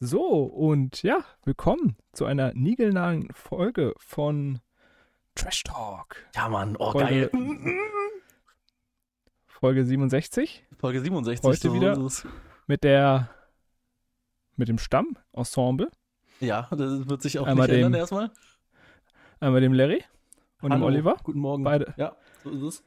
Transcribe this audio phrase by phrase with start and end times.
[0.00, 4.60] So, und ja, willkommen zu einer niegelnahen Folge von
[5.34, 6.24] Trash Talk.
[6.34, 7.30] Ja, Mann, oh, Folge, geil.
[9.46, 10.64] Folge 67.
[10.78, 11.44] Folge 67.
[11.44, 11.98] Heute wieder.
[12.66, 13.30] Mit der,
[14.56, 15.90] mit dem Stamm-Ensemble.
[16.40, 18.30] Ja, das wird sich auch Einmal nicht ändern dem- erstmal.
[19.40, 20.02] Einmal dem Larry
[20.62, 21.16] und dem Hallo, Oliver.
[21.24, 21.62] Guten Morgen.
[21.62, 21.92] Beide.
[21.98, 22.84] Ja, so ist es.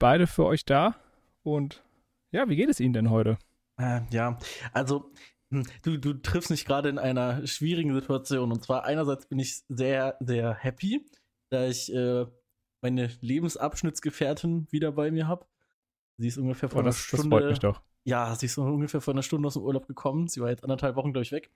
[0.00, 0.96] Beide für euch da.
[1.44, 1.83] Und
[2.34, 3.38] ja, wie geht es Ihnen denn heute?
[3.78, 4.38] Äh, ja,
[4.72, 5.10] also
[5.50, 8.50] hm, du, du triffst mich gerade in einer schwierigen Situation.
[8.52, 11.06] Und zwar einerseits bin ich sehr, sehr happy,
[11.50, 12.26] da ich äh,
[12.82, 15.46] meine Lebensabschnittsgefährtin wieder bei mir habe.
[16.18, 17.36] Sie ist ungefähr vor Oh, einer das, das Stunde.
[17.36, 17.80] freut mich doch.
[18.04, 20.28] Ja, sie ist ungefähr vor einer Stunde aus dem Urlaub gekommen.
[20.28, 21.50] Sie war jetzt anderthalb Wochen, glaube ich, weg.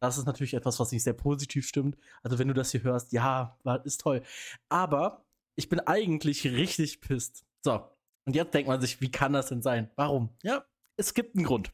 [0.00, 1.96] Das ist natürlich etwas, was mich sehr positiv stimmt.
[2.22, 4.22] Also, wenn du das hier hörst, ja, ist toll.
[4.68, 5.24] Aber
[5.56, 7.44] ich bin eigentlich richtig pisst.
[7.62, 7.88] So,
[8.24, 9.90] und jetzt denkt man sich, wie kann das denn sein?
[9.96, 10.30] Warum?
[10.42, 10.64] Ja,
[10.96, 11.72] es gibt einen Grund.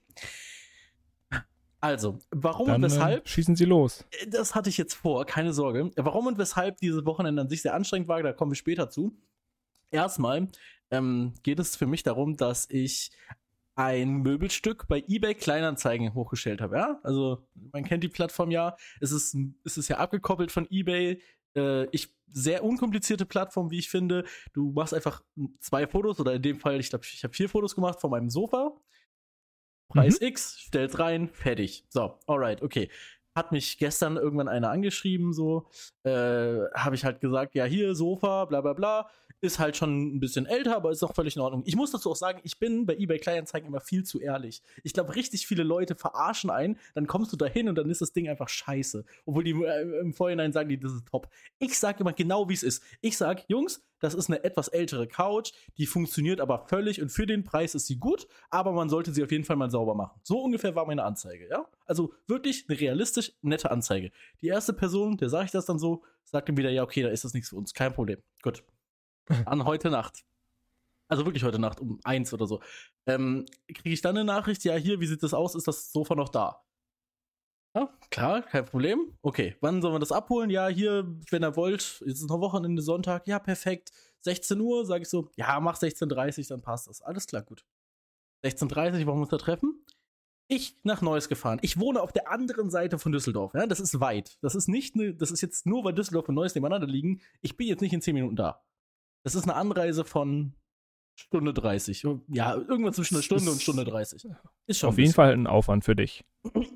[1.80, 3.28] Also, warum Dann und äh, weshalb?
[3.28, 4.04] schießen Sie los.
[4.28, 5.90] Das hatte ich jetzt vor, keine Sorge.
[5.96, 9.16] Warum und weshalb dieses Wochenende an sich sehr anstrengend war, da kommen wir später zu.
[9.90, 10.48] Erstmal
[10.90, 13.10] ähm, geht es für mich darum, dass ich
[13.76, 16.76] ein Möbelstück bei eBay Kleinanzeigen hochgestellt habe.
[16.76, 17.00] Ja?
[17.02, 18.76] Also man kennt die Plattform ja.
[19.00, 21.22] Es ist, es ist ja abgekoppelt von eBay.
[21.56, 24.24] Äh, ich sehr unkomplizierte Plattform, wie ich finde.
[24.52, 25.22] Du machst einfach
[25.58, 28.30] zwei Fotos oder in dem Fall, ich glaube, ich habe vier Fotos gemacht von meinem
[28.30, 28.72] Sofa.
[29.88, 31.84] Preis X, stell's rein, fertig.
[31.88, 32.88] So, alright, okay.
[33.34, 35.68] Hat mich gestern irgendwann einer angeschrieben, so,
[36.04, 36.10] äh,
[36.74, 39.10] habe ich halt gesagt, ja, hier, Sofa, bla bla bla,
[39.40, 41.62] ist halt schon ein bisschen älter, aber ist auch völlig in Ordnung.
[41.64, 44.62] Ich muss dazu auch sagen, ich bin bei eBay Kleinanzeigen immer viel zu ehrlich.
[44.84, 48.00] Ich glaube, richtig viele Leute verarschen einen, dann kommst du da hin und dann ist
[48.00, 49.04] das Ding einfach scheiße.
[49.24, 51.28] Obwohl die äh, im Vorhinein sagen, die, das ist top.
[51.58, 52.82] Ich sage immer genau, wie es ist.
[53.00, 57.26] Ich sage, Jungs, das ist eine etwas ältere Couch, die funktioniert aber völlig und für
[57.26, 60.20] den Preis ist sie gut, aber man sollte sie auf jeden Fall mal sauber machen.
[60.22, 61.66] So ungefähr war meine Anzeige, ja?
[61.86, 64.10] Also wirklich eine realistisch nette Anzeige.
[64.40, 67.08] Die erste Person, der sage ich das dann so, sagt ihm wieder, ja, okay, da
[67.08, 68.18] ist das nichts für uns, kein Problem.
[68.42, 68.64] Gut.
[69.46, 70.24] An heute Nacht.
[71.08, 72.60] Also wirklich heute Nacht um eins oder so.
[73.06, 75.54] Ähm, Kriege ich dann eine Nachricht, ja, hier, wie sieht das aus?
[75.54, 76.62] Ist das Sofa noch da?
[77.74, 79.16] Ja, klar, kein Problem.
[79.22, 80.50] Okay, wann sollen wir das abholen?
[80.50, 83.26] Ja, hier, wenn ihr wollt, jetzt ist noch Wochenende, Sonntag.
[83.28, 83.92] Ja, perfekt.
[84.20, 87.00] 16 Uhr, sage ich so, ja, mach 16.30 Uhr, dann passt das.
[87.00, 87.64] Alles klar, gut.
[88.44, 89.84] 16.30 Uhr wollen wir uns da treffen.
[90.48, 91.60] Ich nach Neuss gefahren.
[91.62, 93.54] Ich wohne auf der anderen Seite von Düsseldorf.
[93.54, 94.36] Ja, das ist weit.
[94.42, 97.20] Das ist nicht ne, das ist jetzt nur, weil Düsseldorf und Neuss nebeneinander liegen.
[97.40, 98.60] Ich bin jetzt nicht in 10 Minuten da.
[99.22, 100.54] Das ist eine Anreise von
[101.14, 102.06] Stunde 30.
[102.28, 104.26] Ja, irgendwas zwischen einer Stunde und Stunde 30.
[104.66, 105.12] Ist schon Auf jeden.
[105.12, 106.24] Fall ein Aufwand für dich.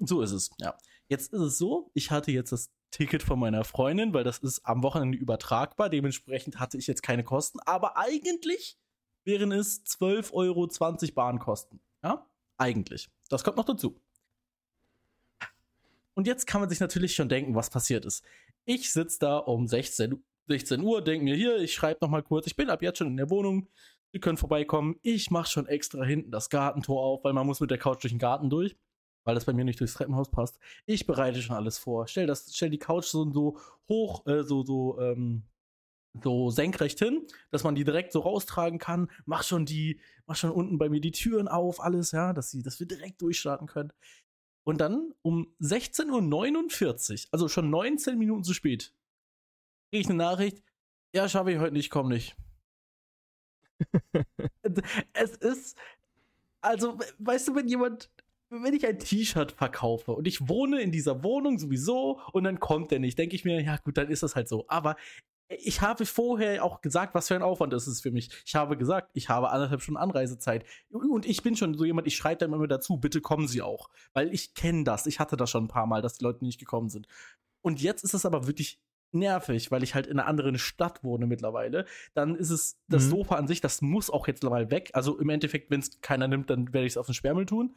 [0.00, 0.76] So ist es, ja.
[1.08, 4.60] Jetzt ist es so, ich hatte jetzt das Ticket von meiner Freundin, weil das ist
[4.64, 5.88] am Wochenende übertragbar.
[5.88, 7.58] Dementsprechend hatte ich jetzt keine Kosten.
[7.60, 8.78] Aber eigentlich
[9.24, 10.68] wären es 12,20 Euro
[11.14, 11.80] Bahnkosten.
[12.02, 12.26] Ja,
[12.58, 13.08] eigentlich.
[13.28, 13.98] Das kommt noch dazu.
[16.14, 18.22] Und jetzt kann man sich natürlich schon denken, was passiert ist.
[18.64, 22.46] Ich sitze da um 16, 16 Uhr, denke mir hier, ich schreibe noch mal kurz,
[22.46, 23.68] ich bin ab jetzt schon in der Wohnung,
[24.12, 24.96] ihr könnt vorbeikommen.
[25.02, 28.12] Ich mache schon extra hinten das Gartentor auf, weil man muss mit der Couch durch
[28.12, 28.76] den Garten durch,
[29.24, 30.58] weil das bei mir nicht durchs Treppenhaus passt.
[30.86, 34.64] Ich bereite schon alles vor, stell, das, stell die Couch so, so hoch, äh, so,
[34.64, 35.44] so, ähm,
[36.22, 39.10] so senkrecht hin, dass man die direkt so raustragen kann.
[39.26, 42.62] Mach schon die, mach schon unten bei mir die Türen auf, alles, ja, dass, sie,
[42.62, 43.92] dass wir direkt durchstarten können.
[44.64, 48.94] Und dann um 16.49 Uhr, also schon 19 Minuten zu spät,
[49.94, 50.60] kriege ich eine Nachricht,
[51.14, 52.34] ja, schaffe ich heute nicht, komm nicht.
[55.12, 55.78] es ist,
[56.60, 58.10] also, weißt du, wenn jemand,
[58.50, 62.90] wenn ich ein T-Shirt verkaufe und ich wohne in dieser Wohnung sowieso und dann kommt
[62.90, 64.64] der nicht, denke ich mir, ja gut, dann ist das halt so.
[64.66, 64.96] Aber
[65.48, 68.30] ich habe vorher auch gesagt, was für ein Aufwand ist es für mich.
[68.44, 70.64] Ich habe gesagt, ich habe anderthalb Stunden Anreisezeit.
[70.90, 73.90] Und ich bin schon so jemand, ich schreibe dann immer dazu, bitte kommen Sie auch.
[74.12, 75.06] Weil ich kenne das.
[75.06, 77.06] Ich hatte das schon ein paar Mal, dass die Leute nicht gekommen sind.
[77.60, 78.80] Und jetzt ist es aber wirklich
[79.14, 81.84] nervig, weil ich halt in einer anderen Stadt wohne mittlerweile.
[82.14, 83.10] Dann ist es das Mhm.
[83.10, 84.90] Sofa an sich, das muss auch jetzt mal weg.
[84.94, 87.74] Also im Endeffekt, wenn es keiner nimmt, dann werde ich es auf den Sperrmüll tun.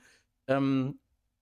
[0.47, 0.99] Ähm,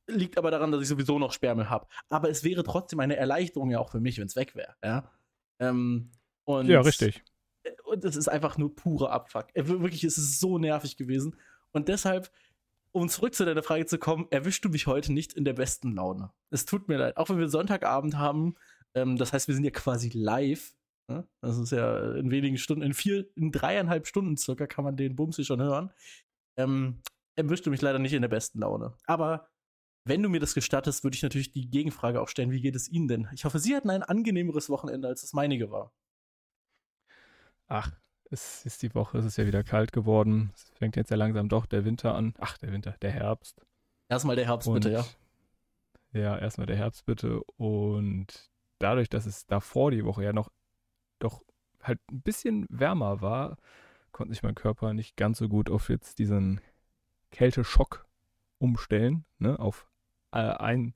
[0.08, 1.88] liegt aber daran, dass ich sowieso noch Sperrmüll habe.
[2.10, 4.76] Aber es wäre trotzdem eine Erleichterung ja auch für mich, wenn es weg wäre.
[4.84, 5.12] Ja?
[5.60, 6.12] Ähm,
[6.48, 7.24] Ja, richtig.
[7.86, 9.48] und es ist einfach nur pure Abfuck.
[9.54, 11.36] Äh, wir- Wirklich, es ist so nervig gewesen.
[11.72, 12.30] Und deshalb,
[12.92, 15.94] um zurück zu deiner Frage zu kommen, erwischst du mich heute nicht in der besten
[15.96, 16.32] Laune.
[16.52, 17.18] Es tut mir leid.
[17.18, 18.56] Auch wenn wir Sonntagabend haben,
[18.96, 20.74] ähm, das heißt, wir sind ja quasi live.
[21.08, 21.28] Ne?
[21.42, 25.16] Das ist ja in wenigen Stunden, in vier, in dreieinhalb Stunden circa kann man den
[25.16, 25.92] Bums hier schon hören.
[26.58, 27.02] Ähm,
[27.36, 28.96] erwischst du mich leider nicht in der besten Laune.
[29.06, 29.50] Aber
[30.06, 32.88] wenn du mir das gestattest, würde ich natürlich die Gegenfrage auch stellen, wie geht es
[32.88, 33.28] Ihnen denn?
[33.34, 35.92] Ich hoffe, Sie hatten ein angenehmeres Wochenende, als das meinige war.
[37.68, 37.92] Ach,
[38.30, 40.52] es ist die Woche, es ist ja wieder kalt geworden.
[40.54, 42.34] Es fängt jetzt ja langsam doch der Winter an.
[42.40, 43.66] Ach, der Winter, der Herbst.
[44.08, 45.06] Erstmal der Herbst, bitte, ja.
[46.14, 47.44] Ja, erstmal der Herbst, bitte.
[47.58, 48.52] Und
[48.86, 50.50] dadurch, dass es davor die Woche ja noch
[51.20, 51.42] doch
[51.82, 53.58] halt ein bisschen wärmer war,
[54.12, 56.62] konnte sich mein Körper nicht ganz so gut auf jetzt diesen
[57.32, 58.06] Kälteschock
[58.60, 59.88] umstellen, ne, auf
[60.32, 60.94] äh, ein,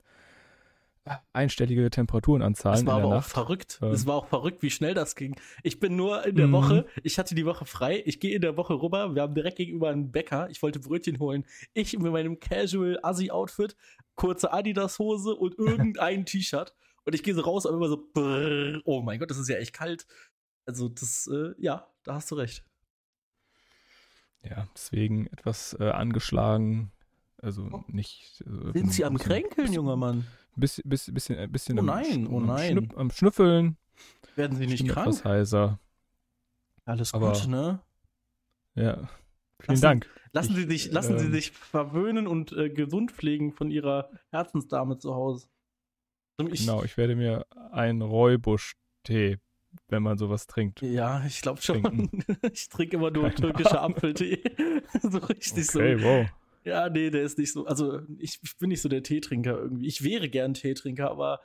[1.32, 2.78] einstellige Temperaturenanzahlen.
[2.78, 3.30] Es war in der aber auch Nacht.
[3.30, 3.78] verrückt.
[3.82, 3.90] Ähm.
[3.90, 5.34] Es war auch verrückt, wie schnell das ging.
[5.64, 6.52] Ich bin nur in der Mhm.
[6.52, 9.56] Woche, ich hatte die Woche frei, ich gehe in der Woche rüber, wir haben direkt
[9.56, 11.44] gegenüber einen Bäcker, ich wollte Brötchen holen.
[11.74, 13.76] Ich mit meinem Casual Assi-Outfit,
[14.14, 16.74] kurze Adidas-Hose und irgendein T-Shirt.
[17.04, 19.56] Und ich gehe so raus, aber immer so, brrr, oh mein Gott, das ist ja
[19.56, 20.06] echt kalt.
[20.66, 22.64] Also, das, äh, ja, da hast du recht.
[24.42, 26.92] Ja, deswegen etwas äh, angeschlagen.
[27.38, 27.84] Also Oh.
[27.88, 28.42] nicht.
[28.46, 30.26] Äh, Sind Sie am bisschen- Kränkeln, junger Mann?
[30.56, 32.72] Bisschen, bisschen, bisschen, ein bisschen Oh am nein, oh am nein.
[32.72, 33.76] Schnüpp, am Schnüffeln.
[34.36, 35.06] Werden Sie nicht Stimme krank?
[35.08, 35.78] etwas heiser.
[36.84, 37.80] Alles aber- gut, ne?
[38.74, 38.94] Ja.
[38.96, 39.08] Vielen
[39.68, 40.10] Lassen- Dank.
[40.32, 44.10] Lassen, Ich, Sie, sich, lassen Sie ähm, sich verwöhnen und äh, gesund pflegen von Ihrer
[44.30, 45.48] Herzensdame zu Hause.
[46.48, 49.38] Ich, Genau, ich werde mir einen Räubusch-Tee,
[49.88, 50.82] wenn man sowas trinkt.
[50.82, 51.82] Ja, ich glaube schon.
[51.82, 52.24] Trinken.
[52.52, 53.82] Ich trinke immer nur Keine türkischer.
[53.82, 54.42] Apfeltee.
[55.02, 56.04] so richtig Okay, so.
[56.04, 56.26] wow.
[56.64, 57.66] Ja, nee, der ist nicht so.
[57.66, 59.86] Also, ich, ich bin nicht so der Teetrinker irgendwie.
[59.86, 61.40] Ich wäre gern Teetrinker, aber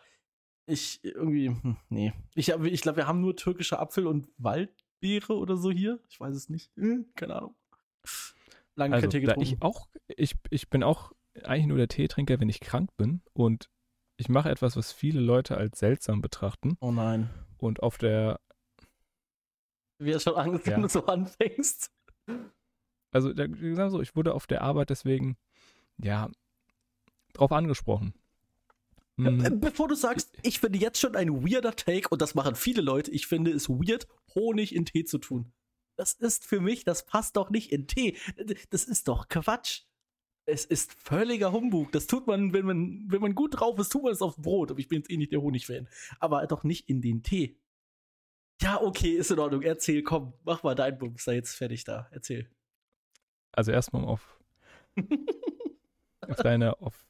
[0.67, 2.11] ich irgendwie, hm, nee.
[2.33, 5.99] Ich, ich glaube, wir haben nur türkischer Apfel und Waldbeere oder so hier.
[6.09, 6.69] Ich weiß es nicht.
[6.75, 7.55] Hm, keine Ahnung.
[8.75, 9.41] Lange Also, kein Tee getrunken.
[9.43, 11.13] ich auch, ich, ich bin auch
[11.43, 13.69] eigentlich nur der Teetrinker, wenn ich krank bin und
[14.17, 17.29] ich mache etwas, was viele Leute als seltsam betrachten oh nein.
[17.57, 18.39] und auf der,
[19.99, 20.75] Wie hast schon Angst, Ja.
[20.75, 21.91] wenn du so anfängst.
[23.11, 23.31] also
[23.89, 25.37] so, ich wurde auf der Arbeit deswegen,
[25.97, 26.29] ja,
[27.33, 28.13] drauf angesprochen.
[29.17, 32.55] Hm, Äh, Bevor du sagst, ich finde jetzt schon ein weirder Take, und das machen
[32.55, 35.51] viele Leute, ich finde es weird, Honig in Tee zu tun.
[35.97, 38.17] Das ist für mich, das passt doch nicht in Tee.
[38.69, 39.83] Das ist doch Quatsch.
[40.45, 41.91] Es ist völliger Humbug.
[41.91, 44.71] Das tut man, wenn man, wenn man gut drauf ist, tut man es aufs Brot.
[44.71, 45.87] Aber ich bin jetzt eh nicht der Honig-Fan.
[46.19, 47.57] Aber doch nicht in den Tee.
[48.61, 49.63] Ja, okay, ist in Ordnung.
[49.63, 52.07] Erzähl, komm, mach mal dein Bums da jetzt fertig da.
[52.11, 52.47] Erzähl.
[53.51, 54.39] Also erstmal um auf,
[56.21, 57.05] auf, deine, auf,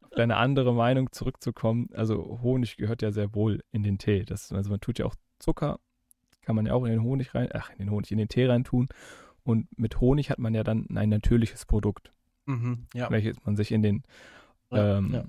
[0.00, 1.90] auf deine andere Meinung zurückzukommen.
[1.92, 4.24] Also Honig gehört ja sehr wohl in den Tee.
[4.24, 5.78] Das, also man tut ja auch Zucker,
[6.42, 8.46] kann man ja auch in den Honig rein, ach, in den Honig, in den Tee
[8.46, 8.88] rein tun.
[9.42, 12.12] Und mit Honig hat man ja dann ein natürliches Produkt,
[12.50, 13.10] Mhm, ja.
[13.10, 14.02] welches man sich in den,
[14.70, 15.24] Ja, ähm, ja.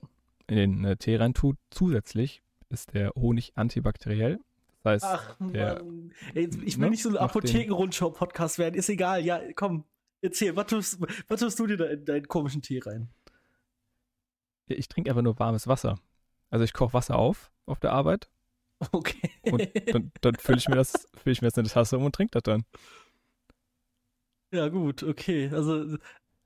[0.47, 1.57] in den äh, Tee rein tut.
[1.69, 4.39] Zusätzlich ist der Honig antibakteriell.
[4.83, 6.11] Das heißt, Ach, der- Mann.
[6.33, 8.75] Ey, ich will ne, nicht so ein Apotheken-Rundschau-Podcast werden.
[8.75, 9.23] Ist egal.
[9.23, 9.83] Ja, komm.
[10.21, 13.09] Erzähl, was tust, was tust du dir da in deinen komischen Tee rein?
[14.67, 15.99] ich trinke einfach nur warmes Wasser.
[16.49, 18.29] Also ich koche Wasser auf auf der Arbeit
[18.93, 19.29] Okay.
[19.43, 22.05] und dann, dann fülle ich mir das, fülle ich mir das in die Tasse um
[22.05, 22.63] und trinke das dann.
[24.51, 25.49] ja, gut, okay.
[25.51, 25.97] Also,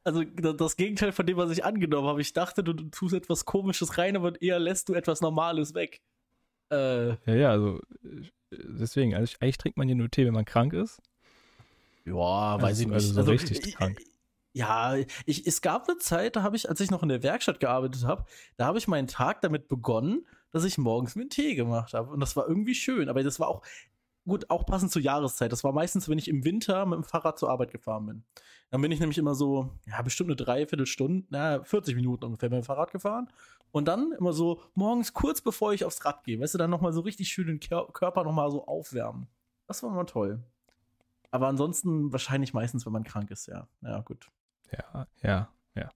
[0.06, 2.22] also da- das Gegenteil von dem, was ich angenommen habe.
[2.22, 6.02] Ich dachte, du, du tust etwas Komisches rein, aber eher lässt du etwas Normales weg.
[6.72, 7.82] Äh, Ja, ja, also
[8.52, 11.02] deswegen, also ich, eigentlich trinkt man hier nur Tee, wenn man krank ist.
[12.06, 13.18] ja, weiß ich Also- nicht.
[13.18, 14.00] also so richtig ich- krank.
[14.54, 17.60] Ja, ich, es gab eine Zeit, da habe ich, als ich noch in der Werkstatt
[17.60, 18.24] gearbeitet habe,
[18.56, 22.10] da habe ich meinen Tag damit begonnen, dass ich morgens mir einen Tee gemacht habe.
[22.14, 23.10] Und das war irgendwie schön.
[23.10, 23.64] Aber das war auch,
[24.26, 25.52] gut, auch passend zur Jahreszeit.
[25.52, 28.24] Das war meistens, wenn ich im Winter mit dem Fahrrad zur Arbeit gefahren bin.
[28.72, 32.58] Dann bin ich nämlich immer so, ja, bestimmt eine Dreiviertelstunde, na, 40 Minuten ungefähr mit
[32.58, 33.30] dem Fahrrad gefahren.
[33.72, 36.94] Und dann immer so morgens kurz bevor ich aufs Rad gehe, weißt du, dann nochmal
[36.94, 39.28] so richtig schön den Kör Körper nochmal so aufwärmen.
[39.68, 40.44] Das war immer toll.
[41.32, 43.68] Aber ansonsten wahrscheinlich meistens, wenn man krank ist, ja.
[43.82, 44.30] Ja, gut.
[44.72, 45.92] Ja, ja, ja.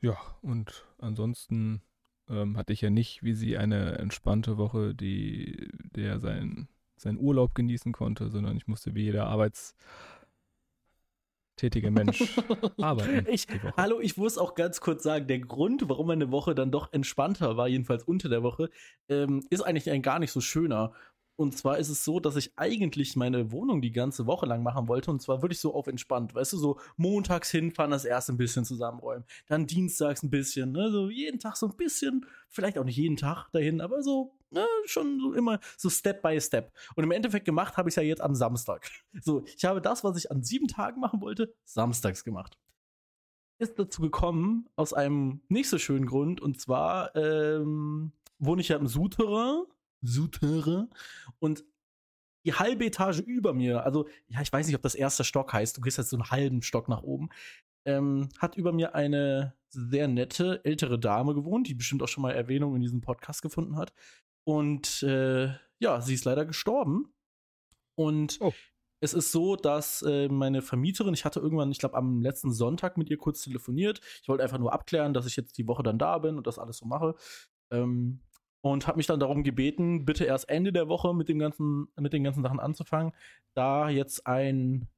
[0.00, 1.80] Ja, und ansonsten
[2.28, 7.54] ähm, hatte ich ja nicht wie sie eine entspannte Woche, die der sein, seinen Urlaub
[7.54, 12.38] genießen konnte, sondern ich musste wie jeder arbeitstätige Mensch
[12.80, 13.26] arbeiten.
[13.30, 16.92] Ich, hallo, ich muss auch ganz kurz sagen, der Grund, warum meine Woche dann doch
[16.92, 18.70] entspannter war, jedenfalls unter der Woche,
[19.08, 20.92] ähm, ist eigentlich ein gar nicht so schöner.
[21.36, 24.86] Und zwar ist es so, dass ich eigentlich meine Wohnung die ganze Woche lang machen
[24.86, 25.10] wollte.
[25.10, 26.34] Und zwar wirklich so auf entspannt.
[26.34, 29.24] Weißt du, so montags hinfahren, das erste ein bisschen zusammenräumen.
[29.46, 30.90] Dann dienstags ein bisschen, ne?
[30.92, 32.26] So jeden Tag so ein bisschen.
[32.48, 34.64] Vielleicht auch nicht jeden Tag dahin, aber so, ne?
[34.84, 36.72] Schon so immer so Step by Step.
[36.94, 38.90] Und im Endeffekt gemacht habe ich es ja jetzt am Samstag.
[39.22, 42.58] So, ich habe das, was ich an sieben Tagen machen wollte, samstags gemacht
[43.58, 46.40] ist dazu gekommen aus einem nicht so schönen Grund.
[46.40, 49.64] Und zwar ähm, wohne ich ja im Souterrain.
[50.06, 50.88] Souterrain.
[51.38, 51.64] Und
[52.46, 55.76] die halbe Etage über mir, also ja, ich weiß nicht, ob das erster Stock heißt,
[55.76, 57.30] du gehst jetzt so einen halben Stock nach oben,
[57.86, 62.32] ähm, hat über mir eine sehr nette ältere Dame gewohnt, die bestimmt auch schon mal
[62.32, 63.92] Erwähnung in diesem Podcast gefunden hat.
[64.46, 67.12] Und äh, ja, sie ist leider gestorben.
[67.96, 68.52] Und Oh.
[69.00, 72.96] es ist so, dass äh, meine Vermieterin, ich hatte irgendwann, ich glaube, am letzten Sonntag
[72.98, 74.00] mit ihr kurz telefoniert.
[74.22, 76.58] Ich wollte einfach nur abklären, dass ich jetzt die Woche dann da bin und das
[76.58, 77.14] alles so mache.
[77.70, 78.20] Ähm,
[78.64, 82.14] und habe mich dann darum gebeten, bitte erst Ende der Woche mit, dem ganzen, mit
[82.14, 83.12] den ganzen Sachen anzufangen,
[83.52, 84.88] da jetzt ein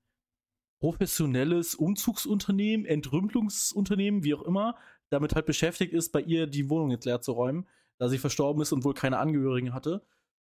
[0.78, 4.76] professionelles Umzugsunternehmen, Entrümpelungsunternehmen, wie auch immer,
[5.11, 7.66] damit halt beschäftigt ist, bei ihr die Wohnung jetzt leer zu räumen,
[7.99, 10.06] da sie verstorben ist und wohl keine Angehörigen hatte.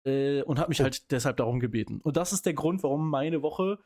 [0.05, 0.85] Äh, und hat mich oh.
[0.85, 2.03] halt deshalb darum gebeten.
[2.03, 3.79] Und das ist der Grund, warum meine Woche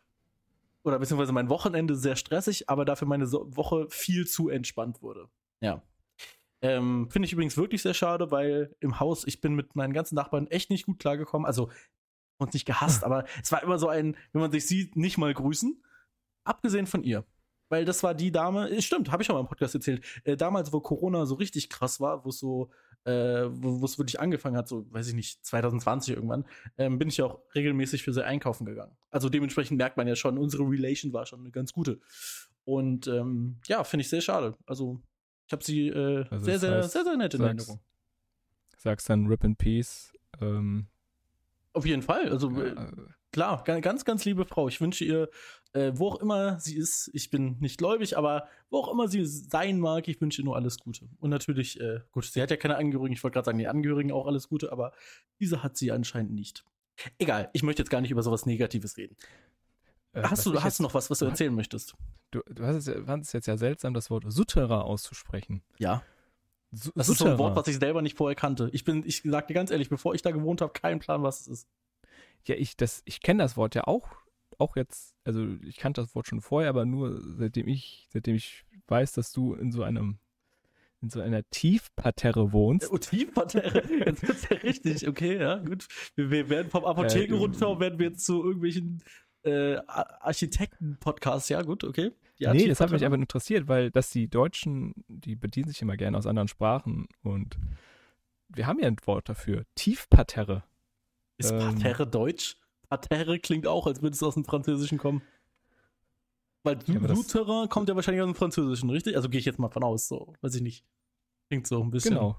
[0.83, 5.29] oder beziehungsweise mein Wochenende sehr stressig, aber dafür meine so Woche viel zu entspannt wurde.
[5.61, 5.81] Ja.
[6.63, 10.15] Ähm, Finde ich übrigens wirklich sehr schade, weil im Haus, ich bin mit meinen ganzen
[10.15, 11.47] Nachbarn echt nicht gut klargekommen.
[11.47, 11.71] Also,
[12.39, 15.33] uns nicht gehasst, aber es war immer so ein, wenn man sich sieht, nicht mal
[15.33, 15.83] grüßen.
[16.45, 17.25] Abgesehen von ihr.
[17.69, 20.37] Weil das war die Dame, äh, stimmt, habe ich schon mal im Podcast erzählt, äh,
[20.37, 22.71] damals, wo Corona so richtig krass war, wo es so
[23.05, 26.45] äh, wo es wirklich angefangen hat, so weiß ich nicht, 2020 irgendwann,
[26.79, 28.97] ähm, bin ich ja auch regelmäßig für sie einkaufen gegangen.
[29.11, 32.01] Also dementsprechend merkt man ja schon, unsere Relation war schon eine ganz gute.
[32.65, 34.57] Und ähm, ja, finde ich sehr schade.
[34.67, 35.01] Also
[35.53, 37.79] ich habe sie äh, also sehr, sehr, heißt, sehr, sehr nett in Erinnerung.
[38.79, 40.13] Sagst dann Rip in Peace.
[40.41, 40.87] Ähm,
[41.75, 42.31] Auf jeden Fall.
[42.31, 42.93] Also ja, äh,
[43.33, 44.69] klar, ganz, ganz liebe Frau.
[44.69, 45.29] Ich wünsche ihr,
[45.75, 49.27] äh, wo auch immer sie ist, ich bin nicht gläubig, aber wo auch immer sie
[49.27, 51.11] sein mag, ich wünsche ihr nur alles Gute.
[51.21, 54.11] Und natürlich, äh, gut, sie hat ja keine Angehörigen, ich wollte gerade sagen, die Angehörigen
[54.11, 54.93] auch alles Gute, aber
[55.39, 56.65] diese hat sie anscheinend nicht.
[57.19, 59.17] Egal, ich möchte jetzt gar nicht über sowas Negatives reden.
[60.15, 61.95] Äh, hast du, hast du noch was, was du erzählen möchtest?
[62.33, 65.63] Du, du hast es, fandest es jetzt ja seltsam, das Wort Sutterer auszusprechen.
[65.79, 66.03] Ja.
[66.71, 68.71] das ist so ein Wort, was ich selber nicht vorher kannte.
[68.73, 71.43] Ich bin, ich sag dir ganz ehrlich, bevor ich da gewohnt habe, keinen Plan, was
[71.43, 71.69] es ist.
[72.47, 72.75] Ja, ich,
[73.05, 74.09] ich kenne das Wort ja auch,
[74.59, 78.65] auch jetzt, also ich kannte das Wort schon vorher, aber nur seitdem ich, seitdem ich
[78.89, 80.19] weiß, dass du in so einem
[81.03, 82.91] in so einer Tiefparterre wohnst.
[82.93, 85.89] Oh, Tiefparterre, jetzt wird's ja richtig, okay, ja, gut.
[86.15, 89.03] Wir, wir werden vom Apotheken äh, runter, werden wir jetzt zu irgendwelchen
[89.43, 92.13] äh, Architekten-Podcasts, ja, gut, okay.
[92.39, 95.97] Ja, nee, das hat mich einfach interessiert, weil dass die Deutschen, die bedienen sich immer
[95.97, 97.57] gerne aus anderen Sprachen und
[98.49, 99.65] wir haben ja ein Wort dafür.
[99.75, 100.65] Tiefparterre.
[101.39, 102.57] Ist ähm, Parterre Deutsch?
[102.89, 105.23] Parterre klingt auch, als würde es aus dem Französischen kommen.
[106.65, 109.17] Weil ja, Souterrain kommt ja wahrscheinlich aus dem Französischen, richtig?
[109.17, 110.85] Also gehe ich jetzt mal von aus, so, weiß ich nicht.
[111.49, 112.15] Klingt so ein bisschen.
[112.15, 112.37] Genau.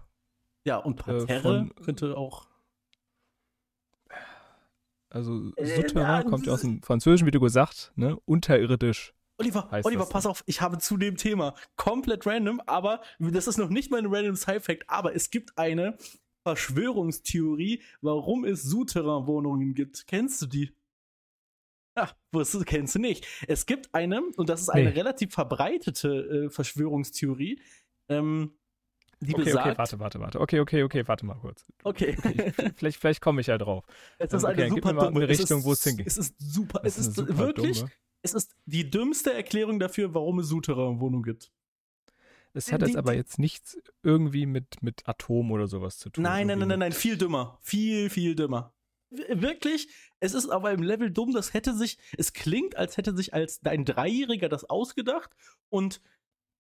[0.65, 2.48] Ja, und äh, Parterre äh, könnte auch.
[5.13, 8.17] Also äh, Souterrain äh, kommt ja aus dem Französischen, wie du gesagt, ne?
[8.25, 9.13] Unterirdisch.
[9.38, 13.70] Oliver, Oliver, pass auf, ich habe zu dem Thema komplett random, aber das ist noch
[13.70, 15.98] nicht mein random Side-Fact, aber es gibt eine
[16.48, 20.05] Verschwörungstheorie, warum es Souterrain-Wohnungen gibt.
[20.08, 20.72] Kennst du die?
[21.96, 23.27] Ach, wusstest, kennst du nicht.
[23.48, 24.98] Es gibt eine, und das ist eine nee.
[24.98, 27.62] relativ verbreitete äh, Verschwörungstheorie,
[28.10, 28.55] ähm,
[29.24, 29.68] die okay, besagt.
[29.68, 30.39] Okay, warte, warte, warte.
[30.39, 31.65] Okay, okay, okay, warte mal kurz.
[31.84, 32.15] Okay.
[32.24, 33.84] okay vielleicht vielleicht komme ich ja drauf.
[34.18, 36.08] Es ist okay, eine super dumme eine Richtung, wo es hingeht.
[36.08, 37.92] Es ist super, es ist, ist wirklich, dumme.
[38.22, 41.51] es ist die dümmste Erklärung dafür, warum es Souterrain-Wohnungen gibt.
[42.53, 46.24] Es hat jetzt aber jetzt nichts irgendwie mit, mit Atom oder sowas zu tun.
[46.24, 47.58] Nein, nein, nein, nein, nein, viel dümmer.
[47.62, 48.74] Viel, viel dümmer.
[49.10, 49.89] Wirklich,
[50.20, 53.60] es ist aber im Level dumm, das hätte sich, es klingt, als hätte sich als
[53.62, 55.32] dein Dreijähriger das ausgedacht
[55.70, 56.01] und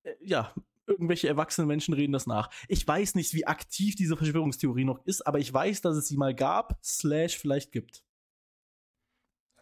[0.03, 0.53] äh, ja,
[0.87, 2.49] irgendwelche erwachsenen Menschen reden das nach.
[2.67, 6.17] Ich weiß nicht, wie aktiv diese Verschwörungstheorie noch ist, aber ich weiß, dass es sie
[6.17, 8.03] mal gab, slash vielleicht gibt.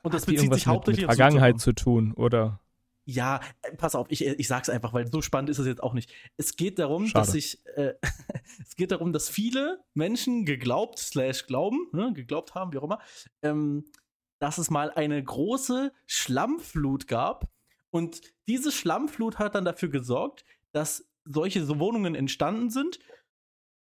[0.03, 2.59] Und das Hat bezieht sich hauptsächlich mit, mit Vergangenheit zu tun, oder?
[3.05, 5.93] Ja, äh, pass auf, ich, ich sag's einfach, weil so spannend ist es jetzt auch
[5.93, 6.13] nicht.
[6.37, 7.25] Es geht darum, Schade.
[7.25, 7.93] dass ich, äh,
[8.65, 12.99] es geht darum, dass viele Menschen geglaubt, slash glauben, ne, geglaubt haben, wie auch immer,
[13.41, 13.85] ähm,
[14.39, 17.51] dass es mal eine große Schlammflut gab.
[17.91, 22.99] Und diese Schlammflut hat dann dafür gesorgt, dass solche so Wohnungen entstanden sind.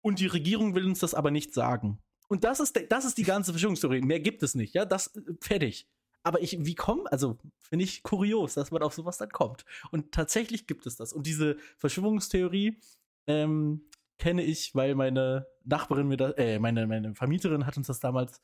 [0.01, 1.99] Und die Regierung will uns das aber nicht sagen.
[2.27, 4.01] Und das ist, das ist die ganze Verschwörungstheorie.
[4.01, 5.87] Mehr gibt es nicht, ja, das, äh, fertig.
[6.23, 9.65] Aber ich, wie kommen, also finde ich kurios, dass man auf sowas dann kommt.
[9.91, 11.13] Und tatsächlich gibt es das.
[11.13, 12.79] Und diese Verschwörungstheorie
[13.27, 13.83] ähm,
[14.17, 18.39] kenne ich, weil meine Nachbarin mir da, äh, meine, meine Vermieterin hat uns das damals,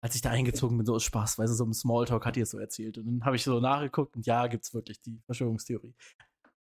[0.00, 2.44] als ich da eingezogen bin, so aus Spaß, weil sie so im Smalltalk hat ihr
[2.44, 2.98] es so erzählt.
[2.98, 5.94] Und dann habe ich so nachgeguckt und ja, gibt es wirklich die Verschwörungstheorie.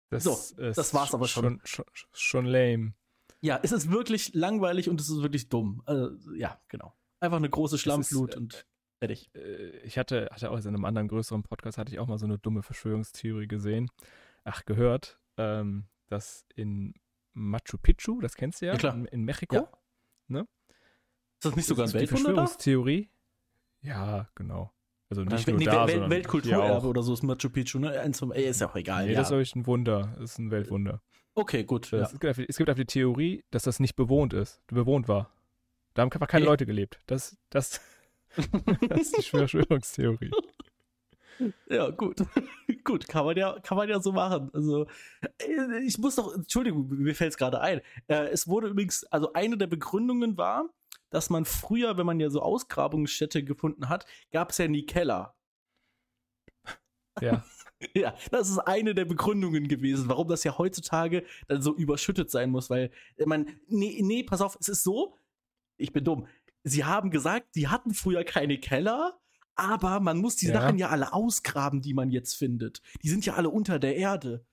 [0.10, 1.62] Das so, das war's aber schon.
[1.64, 2.08] Schon, schon.
[2.14, 2.94] schon lame.
[3.42, 5.82] Ja, es ist wirklich langweilig und es ist wirklich dumm.
[5.86, 6.94] Also, ja, genau.
[7.20, 8.66] Einfach eine große Schlammflut ist, äh, und
[9.00, 9.30] Fertig.
[9.36, 12.26] Äh, ich hatte, hatte auch in einem anderen größeren Podcast, hatte ich auch mal so
[12.26, 13.90] eine dumme Verschwörungstheorie gesehen.
[14.44, 16.94] Ach, gehört, ähm, dass in
[17.34, 19.70] Machu Picchu, das kennst du ja, ja in, in, Mexiko, ja.
[20.28, 20.48] ne?
[21.38, 22.24] Ist das nicht sogar ein Weltwunder?
[22.26, 23.10] Verschwörungstheorie?
[23.82, 24.72] Ja, genau.
[25.18, 28.00] Also nicht nur nee, da, Welt, Weltkulturerbe oder so ist Machu Picchu, ne?
[28.00, 29.06] Eins vom, ey, ist ja auch egal.
[29.06, 29.20] Nee, ja.
[29.20, 30.16] das ist euch ein Wunder.
[30.20, 31.02] Das ist ein Weltwunder.
[31.34, 31.92] Okay, gut.
[31.92, 32.00] Ja.
[32.00, 35.30] Es, gibt einfach, es gibt einfach die Theorie, dass das nicht bewohnt ist, bewohnt war.
[35.94, 36.52] Da haben einfach keine hey.
[36.52, 37.00] Leute gelebt.
[37.08, 37.82] Das, das,
[38.90, 40.32] das ist die Verschwörungstheorie.
[41.70, 42.18] Ja, gut.
[42.84, 44.50] gut, kann man ja, kann man ja so machen.
[44.54, 44.88] Also,
[45.40, 47.82] äh, ich muss doch, Entschuldigung, mir fällt es gerade ein.
[48.08, 50.70] Äh, es wurde übrigens, also eine der Begründungen war,
[51.10, 55.36] dass man früher, wenn man ja so Ausgrabungsstätte gefunden hat, gab es ja nie Keller.
[57.22, 57.44] Ja.
[57.94, 62.50] Ja, das ist eine der Begründungen gewesen, warum das ja heutzutage dann so überschüttet sein
[62.50, 62.90] muss, weil
[63.26, 65.18] man, nee, nee, pass auf, es ist so,
[65.78, 66.26] ich bin dumm.
[66.64, 69.20] Sie haben gesagt, die hatten früher keine Keller,
[69.56, 70.54] aber man muss die Ja.
[70.62, 72.82] Sachen ja alle ausgraben, die man jetzt findet.
[73.04, 74.46] Die sind ja alle unter der Erde.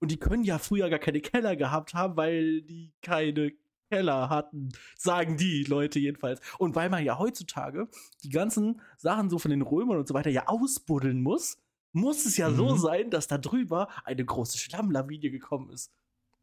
[0.00, 3.52] Und die können ja früher gar keine Keller gehabt haben, weil die keine
[3.92, 6.40] Keller hatten, sagen die Leute jedenfalls.
[6.58, 7.88] Und weil man ja heutzutage
[8.24, 11.58] die ganzen Sachen so von den Römern und so weiter ja ausbuddeln muss,
[11.92, 12.78] muss es ja so Mhm.
[12.78, 15.92] sein, dass da drüber eine große Schlammlawine gekommen ist.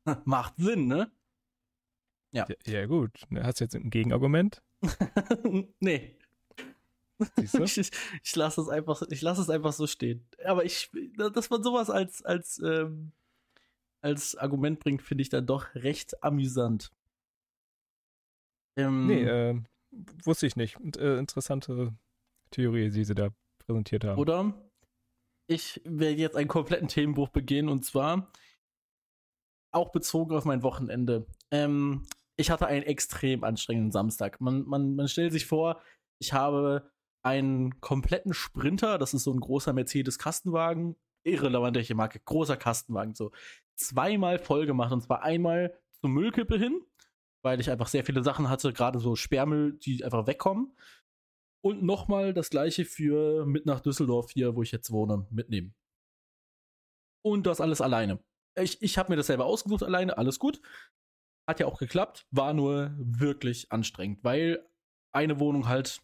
[0.26, 1.12] Macht Sinn, ne?
[2.32, 3.10] Ja, ja gut.
[3.42, 4.62] Hast du jetzt ein Gegenargument?
[5.80, 6.16] nee.
[7.36, 7.64] Siehst du?
[7.64, 7.92] Ich, ich,
[8.24, 10.24] ich lasse es einfach, ich lasse es einfach so stehen.
[10.46, 10.92] Aber ich,
[11.34, 13.12] dass man sowas als, als, ähm,
[14.02, 16.92] als Argument bringt, finde ich dann doch recht amüsant.
[18.78, 19.62] Ähm, Nee, äh,
[20.24, 20.80] wusste ich nicht.
[20.80, 21.94] Und, äh, interessante
[22.52, 24.20] Theorie, die sie da präsentiert haben.
[24.20, 24.54] Oder
[25.48, 28.32] ich werde jetzt einen kompletten Themenbruch begehen und zwar
[29.72, 31.28] auch bezogen auf mein Wochenende.
[31.52, 32.06] Ähm,
[32.38, 34.40] ich hatte einen extrem anstrengenden Samstag.
[34.42, 35.82] Man, man, man stellt sich vor,
[36.20, 36.92] ich habe
[37.24, 43.32] einen kompletten Sprinter, das ist so ein großer Mercedes-Kastenwagen, irrelevant welche Marke, großer Kastenwagen, so
[43.76, 46.82] zweimal voll gemacht und zwar einmal zur Müllkippe hin,
[47.42, 50.76] weil ich einfach sehr viele Sachen hatte, gerade so Sperrmüll, die einfach wegkommen.
[51.62, 55.76] Und nochmal das gleiche für mit nach Düsseldorf hier, wo ich jetzt wohne, mitnehmen.
[57.22, 58.20] Und das alles alleine.
[58.58, 60.62] Ich, ich habe mir das selber ausgesucht alleine, alles gut.
[61.48, 64.66] Hat ja auch geklappt, war nur wirklich anstrengend, weil
[65.12, 66.02] eine Wohnung halt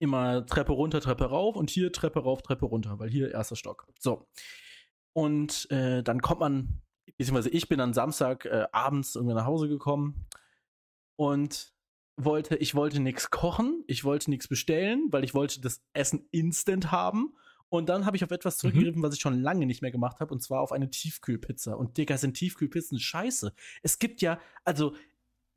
[0.00, 3.86] immer Treppe runter, Treppe rauf und hier Treppe rauf, Treppe runter, weil hier erster Stock.
[3.98, 4.28] So.
[5.12, 6.82] Und äh, dann kommt man,
[7.16, 10.26] beziehungsweise ich bin dann Samstag äh, abends irgendwie nach Hause gekommen
[11.16, 11.72] und
[12.16, 16.92] wollte, ich wollte nichts kochen, ich wollte nichts bestellen, weil ich wollte das Essen instant
[16.92, 17.34] haben.
[17.68, 20.32] Und dann habe ich auf etwas zurückgegriffen, was ich schon lange nicht mehr gemacht habe,
[20.32, 21.74] und zwar auf eine Tiefkühlpizza.
[21.74, 23.52] Und Digga, sind Tiefkühlpizzen scheiße.
[23.82, 24.94] Es gibt ja, also,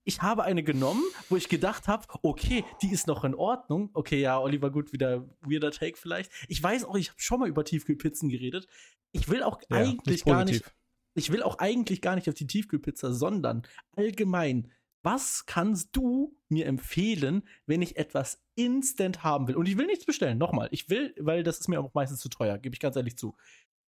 [0.03, 3.91] ich habe eine genommen, wo ich gedacht habe, okay, die ist noch in Ordnung.
[3.93, 6.31] Okay, ja, Oliver, gut, wieder weirder Take vielleicht.
[6.47, 8.67] Ich weiß auch, ich habe schon mal über Tiefkühlpizzen geredet.
[9.11, 10.63] Ich will auch Ja, eigentlich gar nicht.
[11.17, 13.63] Ich will auch eigentlich gar nicht auf die Tiefkühlpizza, sondern
[13.95, 14.71] allgemein,
[15.03, 19.55] was kannst du mir empfehlen, wenn ich etwas instant haben will?
[19.55, 20.67] Und ich will nichts bestellen, nochmal.
[20.71, 23.35] Ich will, weil das ist mir auch meistens zu teuer, gebe ich ganz ehrlich zu.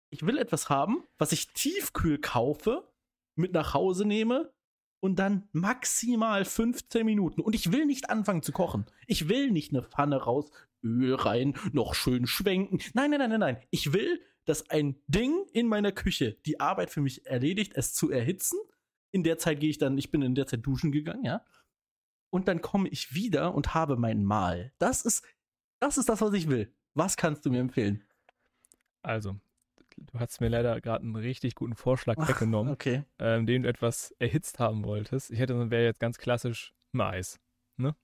[0.09, 2.87] Ich will etwas haben, was ich tiefkühl kaufe,
[3.35, 4.53] mit nach Hause nehme
[4.99, 7.41] und dann maximal 15 Minuten.
[7.41, 8.85] Und ich will nicht anfangen zu kochen.
[9.05, 10.49] Ich will nicht eine Pfanne raus,
[10.83, 12.79] Öl rein, noch schön schwenken.
[12.93, 13.57] Nein, nein, nein, nein, nein.
[13.69, 18.10] Ich will, dass ein Ding in meiner Küche die Arbeit für mich erledigt, es zu
[18.12, 18.57] erhitzen.
[19.12, 21.43] In der Zeit gehe ich dann, ich bin in der Zeit duschen gegangen, ja.
[22.29, 24.73] Und dann komme ich wieder und habe mein Mahl.
[24.79, 25.23] Das ist,
[25.79, 26.73] das ist das, was ich will.
[26.93, 28.03] Was kannst du mir empfehlen?
[29.01, 29.36] Also,
[29.97, 33.03] du hast mir leider gerade einen richtig guten Vorschlag Ach, weggenommen, Okay.
[33.19, 35.31] ähm, den du etwas erhitzt haben wolltest.
[35.31, 37.39] Ich hätte, wäre jetzt ganz klassisch ein Eis.
[37.77, 37.95] Ne?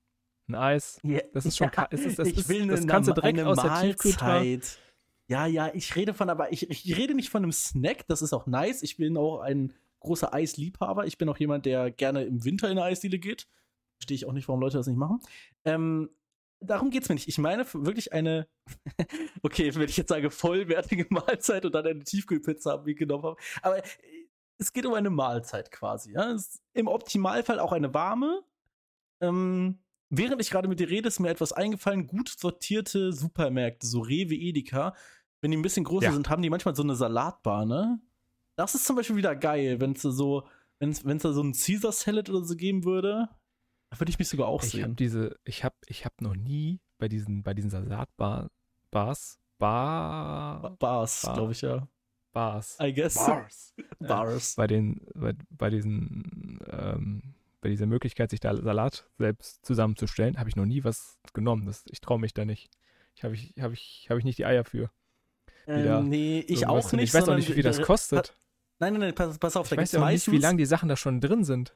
[0.47, 0.99] Ein Eis.
[1.33, 3.39] Das ist schon ka- es ist- das ich ist- will das eine, kannst du direkt
[3.41, 4.79] aus der Tiefkühltruhe- Mahlzeit.
[5.29, 8.33] Ja, ja, ich rede von, aber ich, ich rede nicht von einem Snack, das ist
[8.33, 8.83] auch nice.
[8.83, 11.05] Ich bin auch ein großer Eisliebhaber.
[11.07, 13.47] Ich bin auch jemand, der gerne im Winter in eine Eisdiele geht.
[13.97, 15.21] Verstehe ich auch nicht, warum Leute das nicht machen.
[15.63, 16.09] Ähm,
[16.59, 17.27] darum geht's mir nicht.
[17.27, 18.47] Ich meine wirklich eine,
[19.43, 23.37] okay, wenn ich jetzt sage, vollwertige Mahlzeit und dann eine Tiefkühlpizza mitgenommen habe.
[23.61, 23.87] Aber äh,
[24.57, 26.13] es geht um eine Mahlzeit quasi.
[26.13, 26.31] Ja?
[26.31, 28.43] Es Im Optimalfall auch eine warme.
[29.21, 29.79] Ähm,
[30.17, 32.07] während ich gerade mit dir rede, ist mir etwas eingefallen.
[32.07, 34.93] Gut sortierte Supermärkte, so Rewe, Edeka,
[35.41, 36.13] wenn die ein bisschen größer Ja.
[36.13, 37.99] sind, haben die manchmal so eine Salatbar, ne?
[38.55, 40.47] Das ist zum Beispiel wieder geil, wenn es so,
[40.79, 43.29] wenn es da so einen Caesar Salad oder so geben würde.
[43.89, 44.95] Da würde ich mich sogar auch Ich habe sehen.
[44.95, 48.49] diese, ich habe, ich habe noch nie bei diesen, bei diesen Salatbars,
[48.91, 51.33] Bars, Bar, Bars, Bar.
[51.35, 51.87] glaube ich, ja.
[52.31, 53.13] Bars, I guess.
[53.15, 53.73] Bars.
[53.99, 54.55] Bars.
[54.55, 60.49] bei den, bei, bei diesen, ähm, bei dieser Möglichkeit, sich da Salat selbst zusammenzustellen, habe
[60.49, 61.65] ich noch nie was genommen.
[61.65, 62.69] Das, ich traue mich da nicht.
[63.15, 64.91] Ich habe ich, habe ich, habe ich nicht die Eier für.
[65.65, 67.03] Ähm, nee, ich auch nicht.
[67.05, 68.35] Ich weiß auch nicht, wie viel das da- kostet.
[68.79, 70.65] Nein, nein, nein, pass, pass auf, Ich da weiß ja auch nicht, wie lange die
[70.65, 71.75] Sachen da schon drin sind.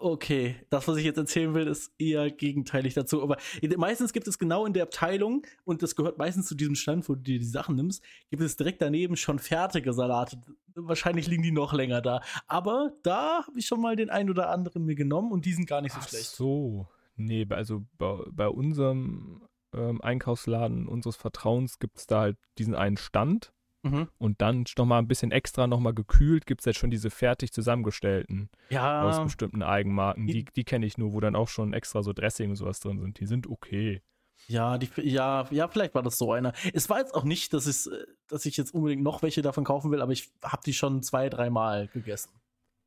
[0.00, 3.22] Okay, das, was ich jetzt erzählen will, ist eher gegenteilig dazu.
[3.22, 3.38] Aber
[3.76, 7.14] meistens gibt es genau in der Abteilung, und das gehört meistens zu diesem Stand, wo
[7.14, 10.40] du dir die Sachen nimmst, gibt es direkt daneben schon fertige Salate.
[10.74, 12.20] Wahrscheinlich liegen die noch länger da.
[12.46, 15.66] Aber da habe ich schon mal den einen oder anderen mir genommen und die sind
[15.66, 16.26] gar nicht so Ach schlecht.
[16.26, 16.88] so.
[17.16, 19.42] Nee, also bei, bei unserem
[19.74, 23.52] ähm, Einkaufsladen unseres Vertrauens gibt es da halt diesen einen Stand.
[23.82, 24.08] Mhm.
[24.18, 28.50] Und dann nochmal ein bisschen extra nochmal gekühlt gibt es jetzt schon diese fertig zusammengestellten
[28.66, 30.26] aus Ja, bestimmten Eigenmarken.
[30.26, 32.98] Die- Die, kenne ich nur, wo dann auch schon extra so Dressing und sowas drin
[32.98, 33.20] sind.
[33.20, 34.02] Die sind okay.
[34.48, 36.52] ja, die, ja, ja, vielleicht war das so einer.
[36.72, 39.64] Es war jetzt auch nicht, dass, es, äh, dass ich jetzt unbedingt noch welche davon
[39.64, 42.30] kaufen will, aber ich habe die schon zwei, dreimal gegessen.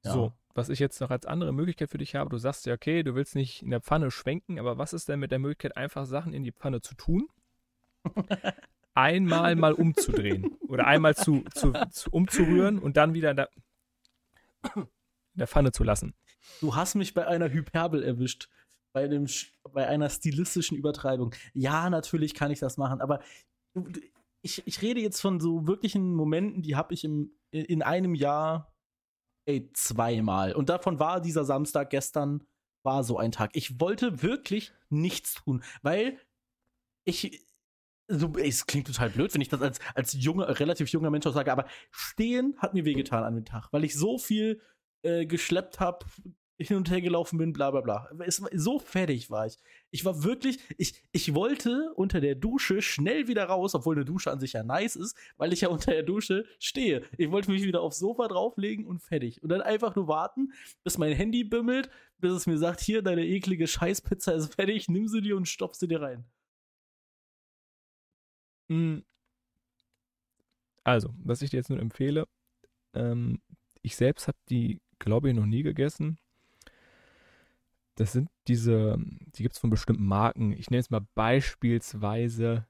[0.03, 0.11] Ja.
[0.11, 3.03] So, was ich jetzt noch als andere Möglichkeit für dich habe, du sagst ja, okay,
[3.03, 6.05] du willst nicht in der Pfanne schwenken, aber was ist denn mit der Möglichkeit, einfach
[6.05, 7.27] Sachen in die Pfanne zu tun?
[8.93, 13.49] Einmal mal umzudrehen oder einmal zu, zu, zu umzurühren und dann wieder in der,
[14.75, 14.87] in
[15.35, 16.13] der Pfanne zu lassen.
[16.59, 18.49] Du hast mich bei einer Hyperbel erwischt.
[18.93, 21.33] Bei, Sch- bei einer stilistischen Übertreibung.
[21.53, 23.21] Ja, natürlich kann ich das machen, aber
[24.41, 28.15] ich, ich rede jetzt von so wirklichen Momenten, die habe ich im, in- in einem
[28.15, 28.75] Jahr
[29.45, 30.53] ey, zweimal.
[30.53, 32.45] Und davon war dieser Samstag gestern,
[32.83, 33.51] war so ein Tag.
[33.53, 36.19] Ich wollte wirklich nichts tun, weil
[37.05, 37.45] ich.
[38.11, 41.33] So, es klingt total blöd, wenn ich das als, als junger, relativ junger Mensch auch
[41.33, 44.61] sage, aber stehen hat mir wehgetan an dem Tag, weil ich so viel
[45.03, 46.05] äh, geschleppt habe,
[46.63, 48.09] hin und her gelaufen bin, bla bla bla.
[48.25, 49.57] Es, so fertig war ich.
[49.89, 54.31] Ich war wirklich, ich, ich wollte unter der Dusche schnell wieder raus, obwohl eine Dusche
[54.31, 57.03] an sich ja nice ist, weil ich ja unter der Dusche stehe.
[57.17, 59.41] Ich wollte mich wieder aufs Sofa drauflegen und fertig.
[59.41, 63.25] Und dann einfach nur warten, bis mein Handy bimmelt, bis es mir sagt, hier, deine
[63.25, 66.25] eklige Scheißpizza ist fertig, nimm sie dir und stopf sie dir rein.
[68.71, 68.99] Mm.
[70.83, 72.27] Also, was ich dir jetzt nur empfehle,
[72.93, 73.41] ähm,
[73.81, 76.17] ich selbst habe die, glaube ich, noch nie gegessen.
[77.95, 78.97] Das sind diese,
[79.35, 80.53] die gibt es von bestimmten Marken.
[80.53, 82.65] Ich nenne es mal beispielsweise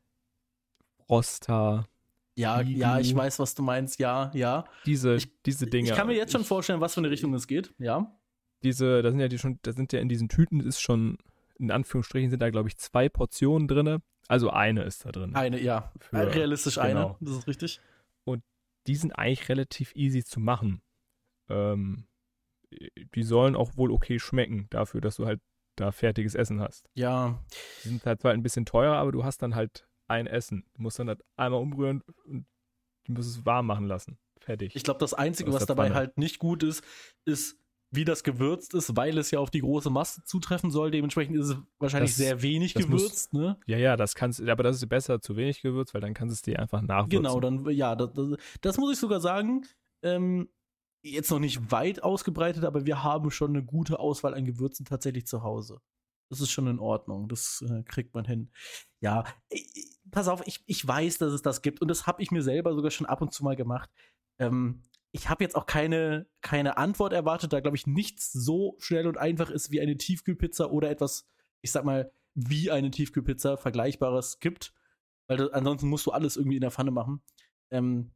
[1.06, 1.88] Frosta,
[2.36, 2.72] Ja, Igu.
[2.80, 4.00] ja, ich weiß, was du meinst.
[4.00, 4.66] Ja, ja.
[4.86, 5.90] diese, Ich- diese Dinge.
[5.90, 7.74] Ich kann mir jetzt schon Ich- vorstellen, was für eine Richtung es geht.
[7.78, 8.18] Ja.
[8.64, 11.18] diese, da sind ja die schon, da sind ja in diesen Tüten ist schon,
[11.62, 14.02] in Anführungsstrichen sind da, glaube ich, zwei Portionen drin.
[14.28, 15.36] Also eine ist da drin.
[15.36, 15.92] Eine, ja.
[16.00, 16.94] Für- Realistisch eine.
[16.94, 17.18] genau.
[17.22, 17.80] Das ist richtig.
[18.88, 20.82] die sind eigentlich relativ easy zu machen.
[21.50, 22.08] Ähm,
[23.14, 25.40] die sollen auch wohl okay schmecken, dafür, dass du halt
[25.76, 26.90] da fertiges Essen hast.
[26.96, 27.40] Ja.
[27.84, 30.66] Die sind halt zwar ein bisschen teurer, aber du hast dann halt ein Essen.
[30.74, 32.48] Du musst dann halt einmal umrühren und
[33.06, 34.18] du musst es warm machen lassen.
[34.40, 34.76] Fertig.
[34.76, 35.96] Ich glaube, das Einzige, was dabei Pfanne.
[35.96, 36.84] halt nicht gut ist,
[37.26, 37.60] ist,
[37.94, 40.92] wie das gewürzt ist, weil es ja auf die große Masse zutreffen soll.
[40.92, 43.58] Dementsprechend ist es wahrscheinlich Das- sehr wenig das muss- gewürzt, ne?
[43.66, 46.36] ja, ja, das kannst aber das ist besser zu wenig Gewürz, weil dann kannst du
[46.36, 47.24] es dir einfach nachwürzen.
[47.24, 48.28] Genau, dann, ja, das, das,
[48.62, 49.66] das muss ich sogar sagen.
[50.04, 50.50] Ähm,
[51.04, 55.26] jetzt noch nicht weit ausgebreitet, aber wir haben schon eine gute Auswahl an Gewürzen tatsächlich
[55.28, 55.82] zu Hause.
[56.30, 57.28] Das ist schon in Ordnung.
[57.28, 58.52] Das äh, kriegt man hin.
[59.02, 62.32] Ja, ich- pass auf, ich, ich weiß, dass es das gibt und das habe ich
[62.32, 63.90] mir selber sogar schon ab und zu mal gemacht.
[64.40, 69.08] Ähm, ich habe jetzt auch keine, keine Antwort erwartet, da glaube ich nichts so schnell
[69.08, 71.28] und einfach ist wie eine Tiefkühlpizza oder etwas,
[71.62, 74.74] ich sag mal, wie eine Tiefkühlpizza Vergleichbares gibt.
[75.28, 77.22] Weil du, ansonsten musst du alles irgendwie in der Pfanne machen.
[77.70, 78.12] Ähm,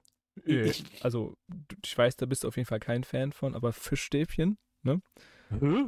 [0.45, 1.37] Äh, ich, also,
[1.83, 5.85] ich weiß, da bist du auf jeden Fall kein Fan von, aber Fischstäbchen, Hä?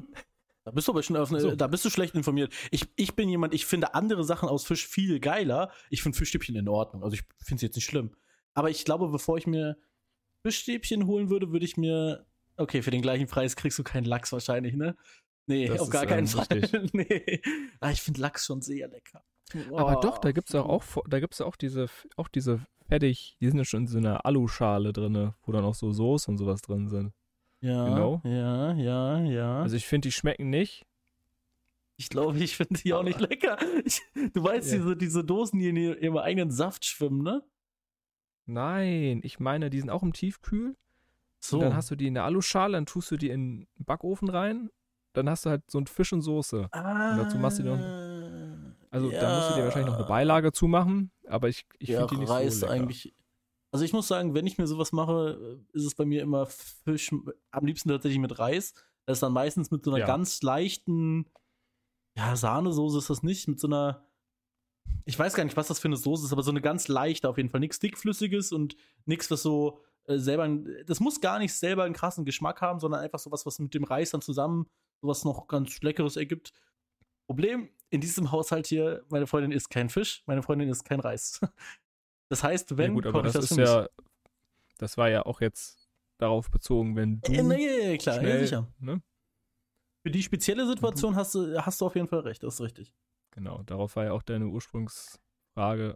[0.63, 1.55] Da bist du aber schon auf eine, So.
[1.55, 2.53] da bist du schlecht informiert.
[2.71, 5.71] Ich, ich bin jemand, ich finde andere Sachen aus Fisch viel geiler.
[5.89, 7.03] Ich finde Fischstäbchen in Ordnung.
[7.03, 8.15] Also ich finde es jetzt nicht schlimm.
[8.53, 9.77] Aber ich glaube, bevor ich mir
[10.51, 12.25] Fischstäbchen holen würde, würde ich mir.
[12.57, 14.95] Okay, für den gleichen Preis kriegst du keinen Lachs wahrscheinlich, ne?
[15.45, 16.89] Nee, Das auf gar ist, keinen ähm, Fall.
[16.93, 17.41] nee.
[17.79, 19.23] Ah, ich finde Lachs schon sehr lecker.
[19.73, 20.01] Aber Oh.
[20.01, 23.57] doch, da gibt es auch, auch, da gibt's auch diese, auch diese fertig, die sind
[23.57, 26.87] ja schon in so einer Aluschale drin, wo dann auch so Soße und sowas drin
[26.89, 27.13] sind.
[27.61, 28.21] Ja, Genau.
[28.25, 29.61] ja, ja, ja.
[29.61, 30.85] Also ich finde, die schmecken nicht.
[31.95, 33.57] Ich glaube, ich finde die auch nicht lecker.
[33.85, 34.01] Ich,
[34.33, 34.77] du weißt, Ja.
[34.77, 37.43] diese, diese Dosen, die in ihr- ihrem eigenen Saft schwimmen, ne?
[38.47, 40.75] Nein, ich meine, die sind auch im Tiefkühl.
[41.39, 41.57] So.
[41.57, 44.29] Und dann hast du die in der Aluschale, dann tust du die in den Backofen
[44.29, 44.69] rein.
[45.13, 46.69] Dann hast du halt so ein Fisch und Soße.
[46.71, 47.77] ah, dazu machst du dir
[48.89, 52.15] Also da musst du dir wahrscheinlich noch eine Beilage zumachen, aber ich, ich ja, finde
[52.15, 52.81] die nicht Reis so lecker.
[52.81, 53.13] eigentlich.
[53.71, 57.11] Also ich muss sagen, wenn ich mir sowas mache, ist es bei mir immer Fisch,
[57.51, 58.73] am liebsten tatsächlich mit Reis.
[59.05, 60.07] Das ist dann meistens mit so einer Ja.
[60.07, 61.25] ganz leichten,
[62.15, 64.06] ja, Sahnesoße ist das nicht, mit so einer,
[65.07, 67.29] ich weiß gar nicht, was das für eine Soße ist, aber so eine ganz leichte
[67.29, 67.61] auf jeden Fall.
[67.61, 71.93] Nichts dickflüssiges und nichts, was so äh, selber, ein- das muss gar nicht selber einen
[71.93, 74.67] krassen Geschmack haben, sondern einfach sowas, was mit dem Reis dann zusammen
[75.01, 76.51] sowas noch ganz Leckeres ergibt.
[77.25, 81.39] Problem in diesem Haushalt hier, meine Freundin isst kein Fisch, meine Freundin isst kein Reis.
[82.29, 83.87] Das heißt, wenn ja gut, aber das, das ist ja,
[84.79, 88.39] das war ja auch jetzt darauf bezogen, wenn du Äh, nee, nee, klar, ja, schnell,
[88.45, 88.67] sicher.
[88.79, 89.01] ne?
[90.05, 92.93] Für die spezielle Situation hast du, hast du auf jeden Fall recht, das ist richtig.
[93.37, 95.95] Genau, darauf war ja auch deine Ursprungsfrage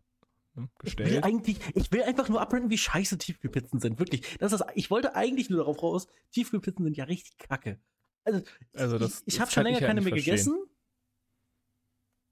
[0.54, 1.24] ne, Ich will, gestellt.
[1.24, 3.98] eigentlich, ich will einfach nur abbranden, wie scheiße Tiefkühlpizzen sind.
[3.98, 4.38] Wirklich.
[4.38, 7.82] Das ist, ich wollte eigentlich nur darauf raus, Tiefkühlpizzen sind ja richtig kacke.
[8.24, 10.34] Also, Also das- ich, ich habe schon länger ja keine mehr verstehen.
[10.36, 10.64] gegessen.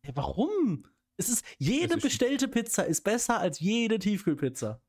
[0.05, 0.85] Hey, warum?
[1.17, 4.79] Es ist, jede Also bestellte Pizza ist besser als jede Tiefkühlpizza.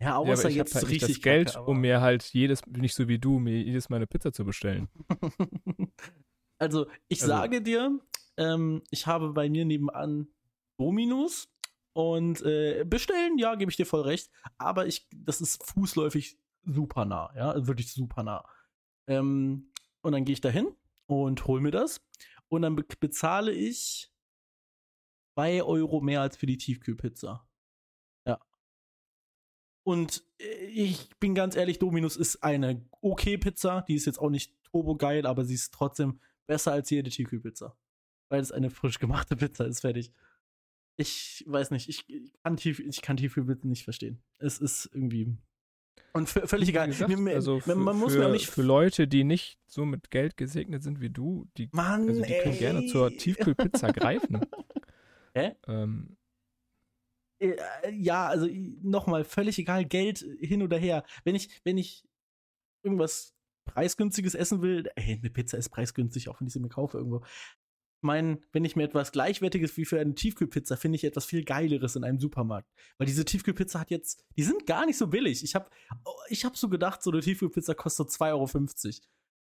[0.00, 2.64] Ja, Ja, aber außer ich jetzt halt richtig das Geld, kacke, um mir halt jedes,
[2.66, 4.88] nicht so wie du, mir jedes Mal eine Pizza zu bestellen.
[6.58, 8.00] also, ich Also- sage dir,
[8.36, 10.28] ähm, ich habe bei mir nebenan
[10.78, 11.48] Dominus
[11.92, 17.04] und äh, bestellen, ja, gebe ich dir voll recht, aber ich, das ist fußläufig super
[17.04, 18.44] nah, ja, also wirklich super nah.
[19.08, 19.72] Ähm,
[20.02, 20.74] und dann gehe ich da hin
[21.06, 22.00] und hol mir das
[22.48, 24.12] und dann be bezahle ich
[25.36, 27.46] 2 Euro mehr als für die Tiefkühlpizza.
[28.26, 28.40] Ja.
[29.84, 33.82] Und äh, ich bin ganz ehrlich, Dominus ist eine okay Pizza.
[33.82, 37.76] Die ist jetzt auch nicht turbo geil, aber sie ist trotzdem besser als jede Tiefkühlpizza.
[38.28, 40.12] Weil es eine frisch gemachte Pizza ist, fertig.
[40.98, 44.22] Ich weiß nicht, ich, ich kann, Tief, ich kann Tiefkühlpizza nicht verstehen.
[44.38, 45.36] Es ist irgendwie.
[46.14, 46.86] Und völlig egal.
[46.88, 48.46] gesagt, Mir- also für, man muss für, nicht.
[48.48, 52.38] für Leute, die nicht so mit Geld gesegnet sind wie du, die, Mann, also die
[52.38, 54.40] können gerne zur Tiefkühlpizza greifen.
[55.34, 55.54] Hä?
[55.66, 56.16] Ähm,
[57.38, 57.56] Äh,
[57.92, 58.48] ja, also
[58.80, 61.04] nochmal, völlig egal, Geld hin oder her.
[61.24, 62.08] Wenn ich, wenn ich
[62.82, 63.34] irgendwas
[63.66, 67.22] preisgünstiges essen will, ey, eine Pizza ist preisgünstig, auch wenn ich sie mir kaufe irgendwo.
[68.06, 71.42] Ich meine, wenn ich mir etwas Gleichwertiges wie für eine Tiefkühlpizza, finde ich etwas viel
[71.42, 72.72] Geileres in einem Supermarkt.
[72.98, 75.42] Weil diese Tiefkühlpizza hat jetzt, die sind gar nicht so billig.
[75.42, 75.68] Ich habe
[76.28, 78.46] ich hab so gedacht, so eine Tiefkühlpizza kostet 2,50 Euro.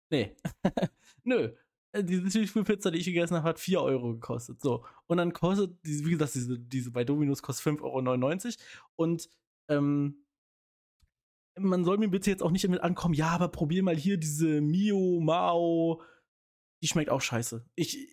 [0.09, 0.37] Nee.
[1.25, 1.53] Nö.
[1.91, 4.61] Äh, Diese Tiefkühlpizza, die ich gegessen habe, hat 4 Euro gekostet.
[4.61, 4.85] So.
[5.07, 8.55] Und dann kostet, diese, wie gesagt, diese, diese bei Dominus kostet 5,99 Euro.
[8.95, 9.29] Und
[9.67, 10.23] ähm,
[11.59, 14.61] man soll mir bitte jetzt auch nicht damit ankommen, ja, aber probier mal hier diese
[14.61, 16.01] Mio, Mao.
[16.81, 17.65] Die schmeckt auch scheiße.
[17.75, 18.07] Ich,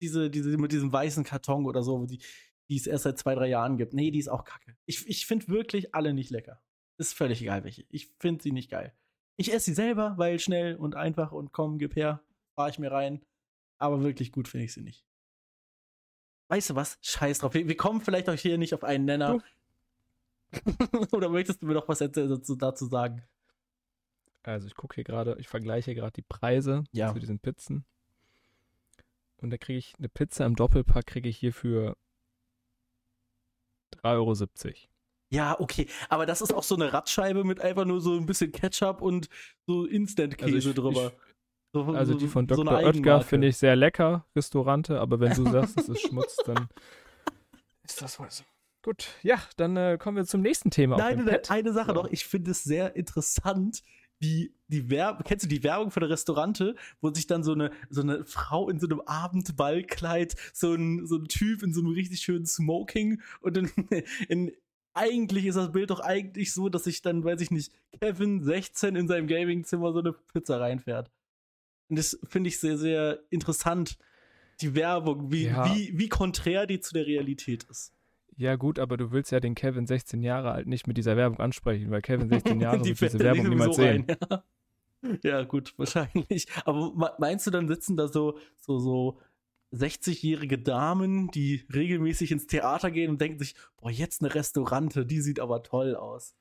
[0.00, 2.20] diese, diese mit diesem weißen Karton oder so, die,
[2.68, 3.94] die es erst seit zwei, drei Jahren gibt.
[3.94, 4.76] Nee, die ist auch kacke.
[4.86, 6.60] Ich, ich finde wirklich alle nicht lecker.
[6.96, 7.84] Ist völlig egal, welche.
[7.90, 8.92] Ich finde sie nicht geil.
[9.36, 12.22] Ich esse sie selber, weil schnell und einfach und komm, gib her,
[12.54, 13.24] fahre ich mir rein.
[13.78, 15.04] Aber wirklich gut finde ich sie nicht.
[16.48, 16.98] Weißt du was?
[17.02, 17.54] Scheiß drauf.
[17.54, 19.38] Wir, wir kommen vielleicht auch hier nicht auf einen Nenner.
[21.12, 23.22] Oder möchtest du mir noch was dazu sagen?
[24.44, 27.12] also ich gucke hier gerade, ich vergleiche gerade die Preise Ja.
[27.12, 27.84] zu diesen Pizzen.
[29.40, 31.96] Und da kriege ich eine Pizza im Doppelpack, kriege ich hier für
[34.02, 34.04] 3,70
[34.66, 34.74] Euro.
[35.30, 35.88] Ja, okay.
[36.08, 39.28] Aber das ist auch so eine Radscheibe mit einfach nur so ein bisschen Ketchup und
[39.66, 41.12] so Instant-Käse Also ich- drüber.
[41.74, 42.78] So- Also so- die von so Dr.
[42.78, 46.68] eine Oetker finde ich sehr lecker, Restaurante, aber wenn du sagst, das ist Schmutz, dann
[47.82, 48.42] ist das wohl so.
[48.82, 50.94] Gut, ja, dann äh, kommen wir zum nächsten Thema.
[50.94, 51.50] auf Nein, dem nein, Pad.
[51.50, 51.92] eine Sache So.
[51.94, 52.06] noch.
[52.10, 53.82] Ich finde es sehr interessant,
[54.20, 57.70] wie die Werbung, kennst du die Werbung für eine Restaurante, wo sich dann so eine,
[57.88, 61.92] so eine Frau in so einem Abendballkleid, so ein, so ein Typ in so einem
[61.92, 63.70] richtig schönen Smoking und in,
[64.28, 64.52] in
[64.94, 68.96] eigentlich ist das Bild doch eigentlich so, dass sich dann, weiß ich nicht, Kevin 16
[68.96, 71.10] in seinem Gamingzimmer so eine Pizza reinfährt.
[71.88, 73.96] Und das finde ich sehr, sehr interessant,
[74.60, 75.72] die Werbung, wie, Ja.
[75.72, 77.92] wie, wie konträr die zu der Realität ist.
[78.38, 81.40] Ja, gut, aber du willst ja den Kevin 16 Jahre alt nicht mit dieser Werbung
[81.40, 84.06] ansprechen, weil Kevin 16 Jahre Die wird diese Werbung niemals sehen.
[84.08, 85.18] rein, Ja.
[85.38, 86.46] ja, gut, wahrscheinlich.
[86.64, 89.18] Aber me- meinst du, dann sitzen da so, so, so
[89.72, 95.20] 60-jährige Damen, die regelmäßig ins Theater gehen und denken sich, boah, jetzt eine Restaurante, die
[95.20, 96.34] sieht aber toll aus.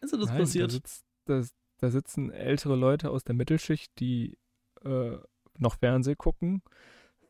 [0.00, 0.68] Ist das Nein, passiert?
[0.70, 1.42] Da, sitzt, da,
[1.78, 4.36] da sitzen ältere Leute aus der Mittelschicht, die
[4.84, 5.16] äh,
[5.56, 6.62] noch Fernseh gucken,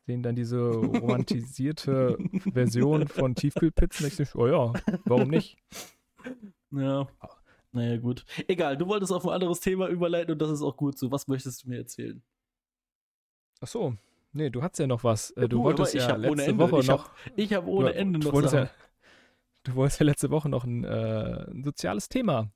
[0.09, 2.17] sehen dann diese romantisierte
[2.51, 4.07] Version von Tiefkühlpizzen.
[4.07, 4.73] Ich denke, oh ja,
[5.05, 5.55] warum nicht?
[6.71, 7.07] Ja.
[7.71, 8.25] Naja, gut.
[8.47, 11.11] Egal, du wolltest auf ein anderes Thema überleiten und das ist auch gut so.
[11.11, 12.23] Was möchtest du mir erzählen?
[13.61, 13.93] Ach so,
[14.33, 15.29] nee, du hattest ja noch was.
[15.31, 16.71] Äh, du Du, wolltest ja hab letzte Ende.
[16.71, 17.11] Woche Ich hab noch.
[17.35, 18.69] Ich habe ohne du, Ende du noch wolltest ja,
[19.63, 22.49] Du wolltest ja letzte Woche noch ein, äh, ein soziales Thema.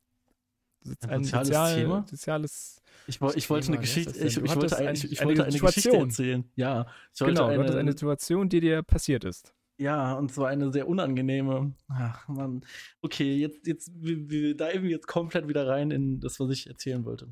[0.85, 2.05] Ein ein soziales sozial, Thema?
[2.09, 2.81] soziales.
[3.07, 5.43] Ich, ich wollte eine Thema, heißt Geschichte, ich, ich wollte, ein, ich, ich eine wollte
[5.43, 6.09] eine Geschichte Situation.
[6.09, 6.51] erzählen.
[6.55, 9.53] Ja, ich wollte Genau, eine, du hattest eine Situation, die dir passiert ist.
[9.79, 11.73] Ja, und zwar eine sehr unangenehme.
[11.89, 12.63] Ach, Mann.
[13.01, 17.03] Okay, jetzt, jetzt, wir, wir diven jetzt komplett wieder rein in das, was ich erzählen
[17.05, 17.27] wollte.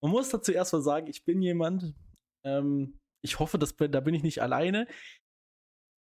[0.00, 1.94] Man muss dazu erst mal sagen, ich bin jemand,
[2.44, 4.86] ähm, ich hoffe, dass, da bin ich nicht alleine.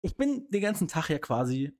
[0.02, 1.76] Ich bin den ganzen Tag ja quasi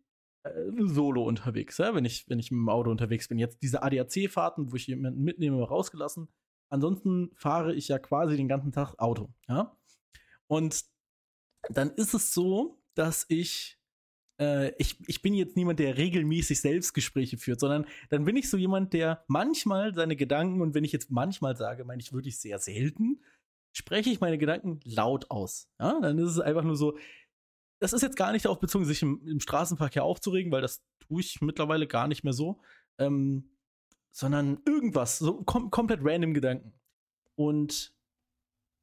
[0.79, 3.39] solo unterwegs, ja, wenn, ich, wenn ich mit dem Auto unterwegs bin.
[3.39, 6.29] Jetzt diese ADAC-Fahrten, wo ich jemanden mitnehme, rausgelassen.
[6.71, 9.77] Ansonsten fahre ich ja quasi den ganzen Tag Auto, ja.
[10.47, 10.85] Und
[11.71, 13.79] dann ist es so, dass ich
[14.41, 18.57] äh, ich, ich bin jetzt niemand, der regelmäßig Selbstgespräche führt, sondern dann bin ich so
[18.57, 22.59] jemand, der manchmal seine Gedanken, und wenn ich jetzt manchmal sage, meine ich wirklich sehr
[22.59, 23.21] selten,
[23.73, 25.69] spreche ich meine Gedanken laut aus.
[25.79, 26.97] Ja, dann ist es einfach nur so,
[27.81, 31.21] das ist jetzt gar nicht darauf bezogen, sich im, im Straßenverkehr aufzuregen, weil das tue
[31.21, 32.61] ich mittlerweile gar nicht mehr so,
[32.99, 33.51] ähm,
[34.11, 36.73] sondern irgendwas, so kom komplett random Gedanken.
[37.37, 37.95] Und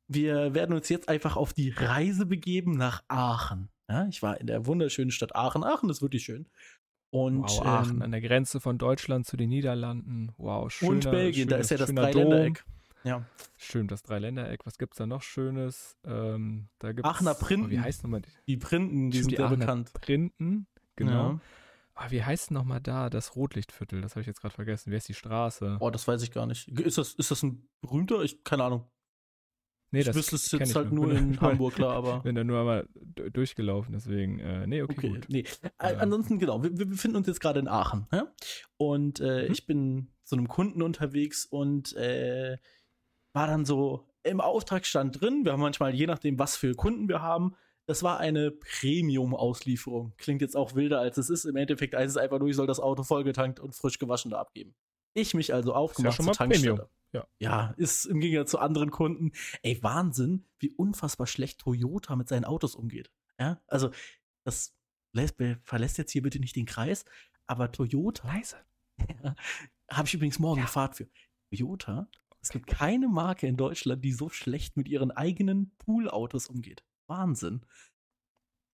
[0.08, 3.70] wir werden uns jetzt einfach auf die Reise begeben nach Aachen.
[3.90, 5.64] Ja, ich war in der wunderschönen Stadt Aachen.
[5.64, 6.48] Aachen ist wirklich schön.
[7.12, 10.32] Und, wow, Aachen ähm, an der Grenze von Deutschland zu den Niederlanden.
[10.38, 12.66] Wow, schöner, und Belgien, da schönes- ist ja das Dreiländereck.
[13.06, 13.24] Ja.
[13.58, 14.66] Stimmt, das Dreiländereck.
[14.66, 15.96] Was gibt's da noch Schönes?
[16.06, 17.68] Ähm, da gibt's, Aachener Printen.
[17.68, 18.30] Oh, wie heißt nochmal die?
[18.48, 19.94] Die Printen, die Stimmt, sind sehr Aachener bekannt.
[19.94, 21.12] Printen, genau.
[21.34, 21.40] Ja.
[21.98, 24.02] Ah, wie heißt nochmal da das Rotlichtviertel?
[24.02, 24.92] Das habe ich jetzt gerade vergessen.
[24.92, 25.78] Wie heißt die Straße?
[25.80, 26.68] Oh, das weiß ich gar nicht.
[26.68, 28.22] Ist das, ist das ein berühmter?
[28.24, 28.86] Ich, keine Ahnung.
[29.92, 32.20] nee, ich wüsste es jetzt ich halt nur in Hamburg, klar, aber.
[32.22, 32.90] Bin da nur einmal
[33.32, 34.40] durchgelaufen, deswegen.
[34.40, 35.26] Äh, nee, okay, Okay, gut.
[35.30, 35.46] nee.
[35.78, 36.00] Äh, Ja.
[36.00, 38.08] Ansonsten, genau, wir, wir befinden uns jetzt gerade in Aachen.
[38.12, 38.28] Ja?
[38.78, 39.52] Und äh, Mhm.
[39.54, 42.58] ich bin zu einem Kunden unterwegs und äh,
[43.36, 45.46] war dann so im Auftragsstand drin.
[45.46, 50.14] Wir haben manchmal, je nachdem, was für Kunden wir haben, das war eine Premium-Auslieferung.
[50.18, 51.46] Klingt jetzt auch wilder, als es ist.
[51.46, 54.40] Im Endeffekt heißt es einfach nur, ich soll das Auto vollgetankt und frisch gewaschen da
[54.40, 54.74] abgeben.
[55.14, 56.76] Ich mich also aufgemacht schon zur Tankstelle.
[56.76, 57.28] Premium, ja.
[57.40, 59.32] ja, ist im Gegensatz zu anderen Kunden.
[59.62, 63.12] Ey, Wahnsinn, wie unfassbar schlecht Toyota mit seinen Autos umgeht.
[63.40, 63.92] Ja, also
[64.46, 64.76] das
[65.14, 67.06] lässt, verlässt jetzt hier bitte nicht den Kreis,
[67.48, 68.58] aber Toyota Leise.
[69.92, 70.64] habe ich übrigens morgen Ja.
[70.64, 71.08] eine Fahrt für.
[71.52, 72.10] Toyota,
[72.46, 76.84] es gibt keine Marke in Deutschland, die so schlecht mit ihren eigenen Poolautos umgeht.
[77.08, 77.66] Wahnsinn.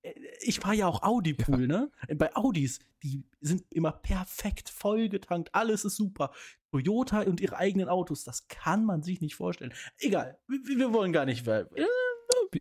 [0.03, 1.89] Äh, Ich fahre ja auch Audi-Pool, ne?
[2.15, 6.31] Bei Audis, die sind immer perfekt vollgetankt, alles ist super.
[6.71, 9.73] Toyota und ihre eigenen Autos, das kann man sich nicht vorstellen.
[9.99, 11.47] Egal, wir, wir wollen gar nicht.
[11.47, 11.87] äh, Wir,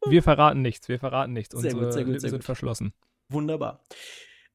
[0.08, 1.54] wir verraten nichts, wir verraten nichts.
[1.58, 2.44] Sehr gut, Unsere sehr gut, Lippen sehr sind gut.
[2.44, 2.92] verschlossen.
[3.30, 3.82] Wunderbar.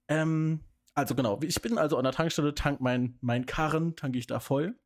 [0.07, 0.61] Ähm,
[0.93, 4.39] also genau, ich bin also an der Tankstelle, tank mein, mein Karren, tanke ich da
[4.39, 4.77] voll.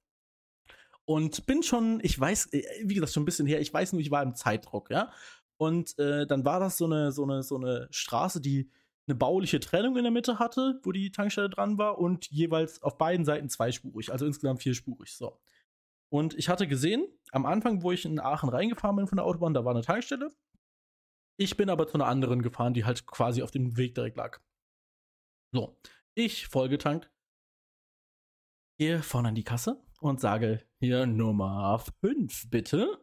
[1.10, 4.02] Und bin schon, ich weiß, äh, wie gesagt, schon ein bisschen her, ich weiß nur,
[4.02, 5.12] ich war im Zeitdruck, ja.
[5.58, 8.70] Und äh, dann war das so eine, so, eine, so eine Straße, die
[9.08, 13.00] eine bauliche Trennung in der Mitte hatte, wo die Tankstelle dran war und jeweils auf
[13.00, 15.12] beiden Seiten zweispurig, also insgesamt vierspurig.
[15.16, 15.42] So.
[16.10, 19.56] Und ich hatte gesehen, am Anfang, wo ich in Aachen reingefahren bin von der Autobahn,
[19.56, 20.30] da war eine Tankstelle.
[21.40, 24.40] Ich bin aber zu einer anderen gefahren, die halt quasi auf dem Weg direkt lag.
[25.56, 25.76] So,
[26.14, 27.10] ich vollgetankt,
[28.78, 33.00] gehe vorne an die Kasse und sage hier Nummer 5 bitte.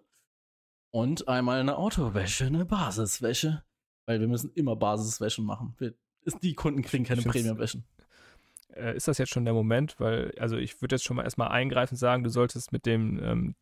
[0.90, 3.62] Und einmal eine Autowäsche, eine Basiswäsche.
[4.06, 5.74] Weil wir müssen immer Basiswäschen machen.
[5.78, 7.84] Wir, ist, die Kunden kriegen keine Premiumwäschen.
[8.74, 9.98] Äh, ist das jetzt schon der Moment?
[9.98, 13.54] Weil, also ich würde jetzt schon mal erstmal eingreifen sagen, du solltest mit dem, ähm,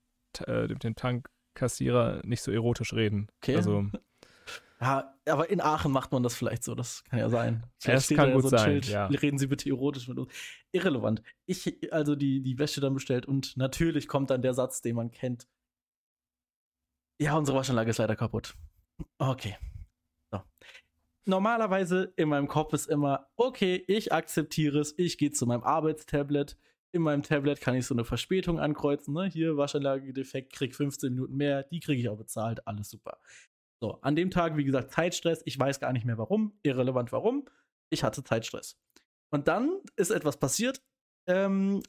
[0.47, 3.29] äh, mit dem Tankkassierer nicht so erotisch reden.
[3.43, 3.57] Okay.
[3.57, 3.87] Also,
[4.81, 7.65] Ja, aber in Aachen macht man das vielleicht so, das kann ja sein.
[7.79, 9.07] Vielleicht Es kann gut ein sein, Schild, ja.
[9.07, 10.33] Reden Sie bitte erotisch mit uns.
[10.73, 11.23] Irrelevant.
[11.47, 15.11] Ich also die, die Wäsche dann bestellt und natürlich kommt dann der Satz, den man
[15.11, 15.49] kennt.
[17.21, 18.55] Ja, unsere Waschanlage ist leider kaputt.
[19.19, 19.57] Okay.
[20.33, 20.43] So.
[21.25, 26.59] Normalerweise in meinem Kopf ist immer, okay, ich akzeptiere es, ich gehe zu meinem Arbeitstablet.
[26.93, 29.15] In meinem Tablet kann ich so eine Verspätung ankreuzen.
[29.15, 29.25] Ne?
[29.27, 33.19] Hier, Waschanlage defekt, krieg 15 Minuten mehr, die kriege ich auch bezahlt, alles super.
[33.85, 35.43] So, an dem Tag, wie gesagt, Zeitstress.
[35.45, 36.59] Ich weiß gar nicht mehr warum.
[36.63, 37.45] Irrelevant warum.
[37.91, 38.81] Ich hatte Zeitstress.
[39.31, 40.83] Und dann ist etwas passiert.
[41.29, 41.83] Ähm,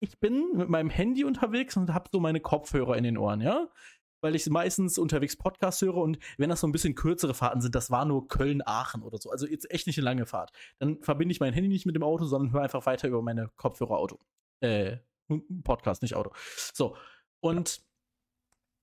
[0.00, 3.68] ich bin mit meinem Handy unterwegs und habe so meine Kopfhörer in den Ohren, ja?
[4.20, 7.76] Weil ich meistens unterwegs Podcast höre und wenn das so ein bisschen kürzere Fahrten sind,
[7.76, 11.30] das war nur Köln-Aachen oder so, also jetzt echt nicht eine lange Fahrt, dann verbinde
[11.30, 14.18] ich mein Handy nicht mit dem Auto, sondern höre einfach weiter über meine Kopfhörer-Auto.
[14.58, 14.96] Äh,
[15.62, 16.32] Podcast, nicht Auto.
[16.74, 16.96] So,
[17.38, 17.85] und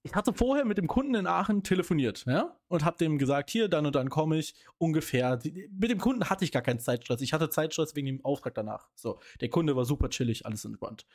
[0.04, 3.70] ich hatte vorher mit dem Kunden in Aachen telefoniert, ja, und habe dem gesagt, hier,
[3.70, 5.40] dann und dann komme ich ungefähr.
[5.44, 7.22] Mit dem Kunden hatte ich gar keinen Zeitstress.
[7.22, 8.90] Ich hatte Zeitstress wegen dem Auftrag danach.
[8.96, 11.06] So, der Kunde war super chillig, alles entspannt.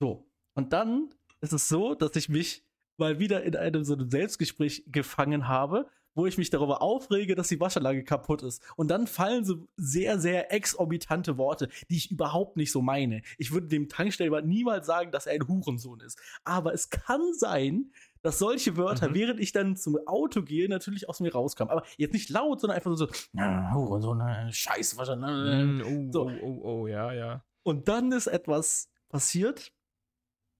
[0.00, 2.64] So, und dann ist es so, dass ich mich
[2.96, 7.46] mal wieder in einem so einem Selbstgespräch gefangen habe, wo ich mich darüber aufrege, dass
[7.46, 8.60] die Waschanlage kaputt ist.
[8.74, 13.22] Und dann fallen so sehr, sehr exorbitante Worte, die ich überhaupt nicht so meine.
[13.38, 16.18] Ich würde dem Tankstellwart niemals sagen, dass er ein Hurensohn ist.
[16.42, 19.14] Aber es kann sein, dass solche Wörter, Mhm.
[19.14, 21.70] während ich dann zum Auto gehe, natürlich aus mir rauskamen.
[21.70, 23.06] Aber jetzt nicht laut, sondern einfach so,
[23.38, 25.64] Hurensohn, Scheiß, Waschanlage.
[25.64, 26.26] mm, oh, so.
[26.30, 27.44] oh, oh, oh, ja, ja.
[27.62, 29.72] Und dann ist etwas passiert,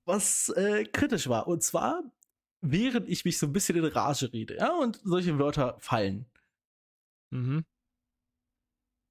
[0.04, 1.48] was äh, kritisch war.
[1.48, 2.02] Und zwar,
[2.70, 6.26] während ich mich so ein bisschen in Rage rede, ja, und solche Wörter fallen.
[7.30, 7.64] Mhm.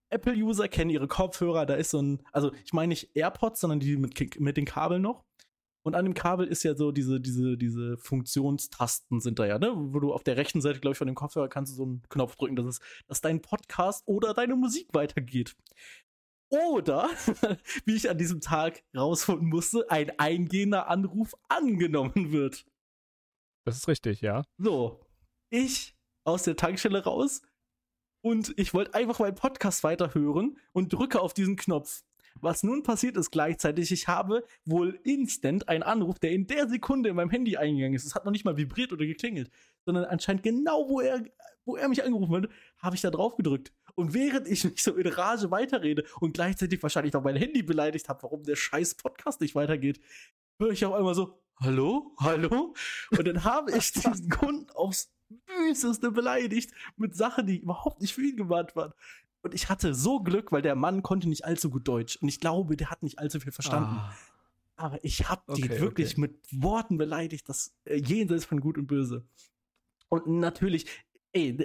[0.09, 3.97] Apple-User kennen ihre Kopfhörer, da ist so ein, also ich meine nicht AirPods, sondern die
[3.97, 5.25] mit, mit den Kabeln noch.
[5.85, 9.71] Und an dem Kabel ist ja so diese, diese, diese Funktionstasten sind da ja, ne?
[9.75, 12.01] Wo du auf der rechten Seite, glaube ich, von dem Kopfhörer kannst du so einen
[12.09, 15.55] Knopf drücken, dass es, dass dein Podcast oder deine Musik weitergeht.
[16.49, 17.09] Oder,
[17.85, 22.65] wie ich an diesem Tag rausfinden musste, ein eingehender Anruf angenommen wird.
[23.65, 24.45] Das ist richtig, ja.
[24.57, 25.01] So,
[25.49, 27.41] ich aus der Tankstelle raus
[28.23, 32.03] und ich wollte einfach meinen Podcast weiterhören und drücke auf diesen Knopf.
[32.41, 37.09] Was nun passiert ist gleichzeitig, ich habe wohl instant einen Anruf, der in der Sekunde
[37.09, 38.05] in meinem Handy eingegangen ist.
[38.05, 39.49] Es hat noch nicht mal vibriert oder geklingelt,
[39.85, 41.23] sondern anscheinend genau, wo er
[41.65, 43.73] wo er mich angerufen hat, habe ich da drauf gedrückt.
[43.95, 48.07] Und während ich mich so in Rage weiterrede und gleichzeitig wahrscheinlich noch mein Handy beleidigt
[48.07, 49.99] habe, warum der scheiß Podcast nicht weitergeht,
[50.59, 52.75] höre ich auf einmal so, hallo, hallo?
[53.11, 55.11] Und dann habe ich diesen Kunden aufs
[55.47, 58.93] Wüsteste beleidigt mit Sachen, die überhaupt nicht für ihn gemeint waren.
[59.41, 62.17] Und ich hatte so Glück, weil der Mann konnte nicht allzu gut Deutsch.
[62.17, 63.97] Und ich glaube, der hat nicht allzu viel verstanden.
[63.97, 64.15] Ah.
[64.77, 66.21] Aber ich habe okay, die wirklich okay.
[66.21, 69.25] mit Worten beleidigt, das äh, jenseits von Gut und Böse.
[70.09, 70.85] Und natürlich,
[71.31, 71.57] ey,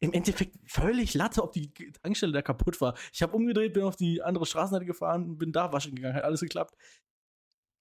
[0.00, 1.72] im Endeffekt völlig Latte, ob die
[2.02, 2.94] Tankstelle da kaputt war.
[3.12, 6.40] Ich habe umgedreht, bin auf die andere Straßenseite gefahren, bin da waschen gegangen, hat alles
[6.40, 6.76] geklappt.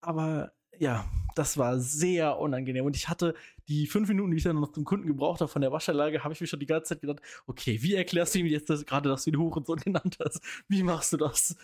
[0.02, 1.06] Aber ja,
[1.36, 2.86] das war sehr unangenehm.
[2.86, 3.36] Und ich hatte
[3.68, 6.34] die fünf Minuten, die ich dann noch zum Kunden gebraucht habe von der Waschanlage, habe
[6.34, 9.10] ich mir schon die ganze Zeit gedacht, okay, wie erklärst du ihm jetzt das, gerade,
[9.10, 10.42] dass du ihn Hurensohn genannt hast?
[10.68, 11.56] Wie machst du das?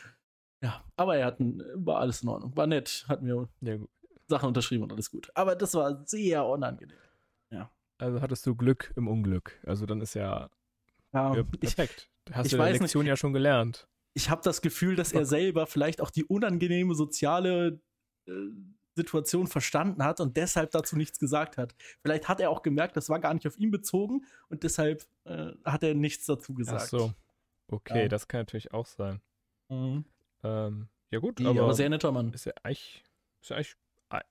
[0.61, 2.55] Ja, aber er hat war alles in Ordnung.
[2.55, 3.77] War nett, hat mir ja,
[4.27, 5.29] Sachen unterschrieben und alles gut.
[5.33, 6.97] Aber das war sehr unangenehm.
[7.49, 7.71] Ja.
[7.97, 9.59] Also hattest du Glück im Unglück.
[9.65, 10.49] Also dann ist ja,
[11.13, 12.09] ja perfekt.
[12.27, 13.87] Ich, Hast ich du die Lektion nicht, ja schon gelernt.
[14.13, 17.81] Ich habe das Gefühl, dass er selber vielleicht auch die unangenehme soziale
[18.27, 18.31] äh,
[18.95, 21.75] Situation verstanden hat und deshalb dazu nichts gesagt hat.
[22.01, 25.51] Vielleicht hat er auch gemerkt, das war gar nicht auf ihn bezogen und deshalb äh,
[25.65, 26.81] hat er nichts dazu gesagt.
[26.83, 27.13] Ach so.
[27.67, 28.07] Okay, ja.
[28.07, 29.21] das kann natürlich auch sein.
[29.69, 30.05] Mhm.
[30.43, 32.33] Ähm, ja, gut, ja, aber, aber, sehr netter Mann.
[32.33, 33.03] Ist ja eigentlich,
[33.41, 33.75] ist ja eigentlich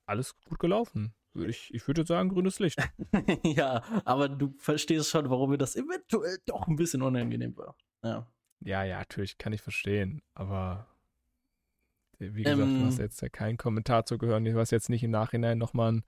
[0.07, 1.15] alles gut gelaufen.
[1.35, 2.79] Ich, ich würde sagen, grünes Licht.
[3.45, 7.75] ja, aber du verstehst schon, warum mir das eventuell doch ein bisschen unangenehm war.
[8.03, 8.27] Ja.
[8.61, 10.87] Ja, ja, natürlich kann ich verstehen, aber
[12.35, 14.45] wie gesagt, ähm, du hast jetzt ja keinen Kommentar zu gehören.
[14.45, 16.05] Du hast jetzt nicht im Nachhinein nochmal ein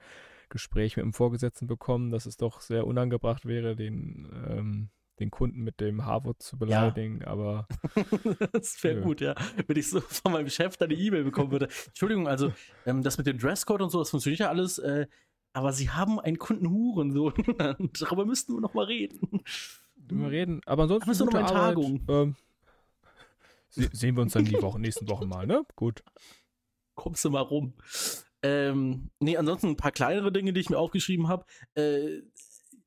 [0.48, 4.88] Gespräch mit dem Vorgesetzten bekommen, dass es doch sehr unangebracht wäre, den, ähm,
[5.20, 7.28] den Kunden mit dem Harvard zu beleidigen, ja.
[7.28, 7.68] aber.
[8.52, 9.34] das wäre gut, ja.
[9.66, 11.68] Wenn ich so von meinem Chef da eine E-Mail bekommen würde.
[11.86, 12.52] Entschuldigung, also
[12.86, 15.06] ähm, das mit dem Dresscode und so, das funktioniert ja alles, äh,
[15.52, 17.30] aber sie haben einen Kunden Huren, so.
[18.00, 19.42] Darüber müssten wir nochmal reden.
[20.10, 21.12] Mal reden, aber ansonsten.
[21.12, 22.04] Du noch eine Tagung?
[22.08, 22.36] Ähm,
[23.74, 25.64] Se sehen wir uns dann die Woche, nächsten Wochen mal, ne?
[25.74, 26.04] Gut.
[26.94, 27.74] Kommst du mal rum.
[28.42, 31.44] Ähm, nee, ansonsten ein paar kleinere Dinge, die ich mir aufgeschrieben habe.
[31.74, 32.22] Äh,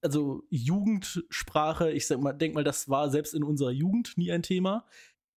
[0.02, 4.44] also Jugendsprache, ich sag mal, denk mal, das war selbst in unserer Jugend nie ein
[4.44, 4.86] Thema.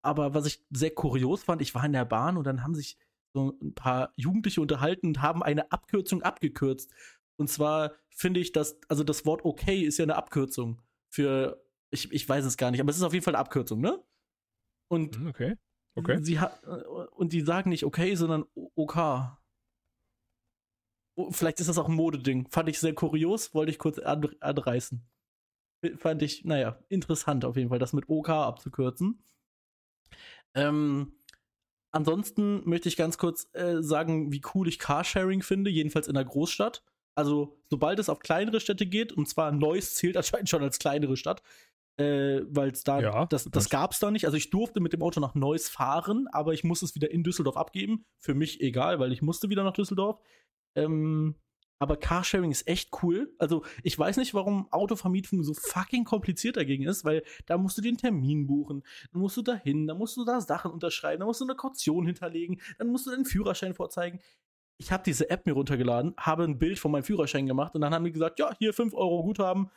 [0.02, 2.98] Aber was ich sehr kurios fand, ich war in der Bahn und dann haben sich
[3.32, 6.92] so ein paar Jugendliche unterhalten und haben eine Abkürzung abgekürzt.
[7.36, 12.12] Und zwar finde ich, dass, also das Wort okay ist ja eine Abkürzung für, ich,
[12.12, 14.02] ich weiß es gar nicht, aber es ist auf jeden Fall eine Abkürzung, ne?
[14.88, 15.56] Und hm, okay.
[15.94, 16.18] Okay.
[16.22, 16.62] Sie hat,
[17.16, 18.44] und die sagen nicht okay, sondern
[18.76, 18.96] OK.
[21.16, 22.46] Oh, vielleicht ist das auch ein Modeding.
[22.48, 25.04] Fand ich sehr kurios, wollte ich kurz anreißen.
[25.96, 29.24] Fand ich, naja, interessant auf jeden Fall, das mit OK abzukürzen.
[30.54, 31.12] Ähm,
[31.90, 36.24] ansonsten möchte ich ganz kurz äh, sagen, wie cool ich Carsharing finde, jedenfalls in der
[36.24, 36.84] Großstadt.
[37.16, 41.16] Also, sobald es auf kleinere Städte geht, und zwar Neuss zählt anscheinend schon als kleinere
[41.16, 41.42] Stadt,
[41.98, 44.24] äh, weil es da, ja, das, das gab es da nicht.
[44.24, 47.24] Also ich durfte mit dem Auto nach Neuss fahren, aber ich musste es wieder in
[47.24, 48.06] Düsseldorf abgeben.
[48.18, 50.20] Für mich egal, weil ich musste wieder nach Düsseldorf.
[50.76, 51.34] Ähm,
[51.80, 53.34] aber Carsharing ist echt cool.
[53.38, 57.82] Also ich weiß nicht, warum Autovermietung so fucking kompliziert dagegen ist, weil da musst du
[57.82, 58.82] den Termin buchen,
[59.12, 62.06] dann musst du dahin, dann musst du da Sachen unterschreiben, dann musst du eine Kaution
[62.06, 64.20] hinterlegen, dann musst du deinen Führerschein vorzeigen.
[64.80, 67.94] Ich habe diese App mir runtergeladen, habe ein Bild von meinem Führerschein gemacht und dann
[67.94, 69.70] haben die gesagt, ja, hier 5 Euro Guthaben,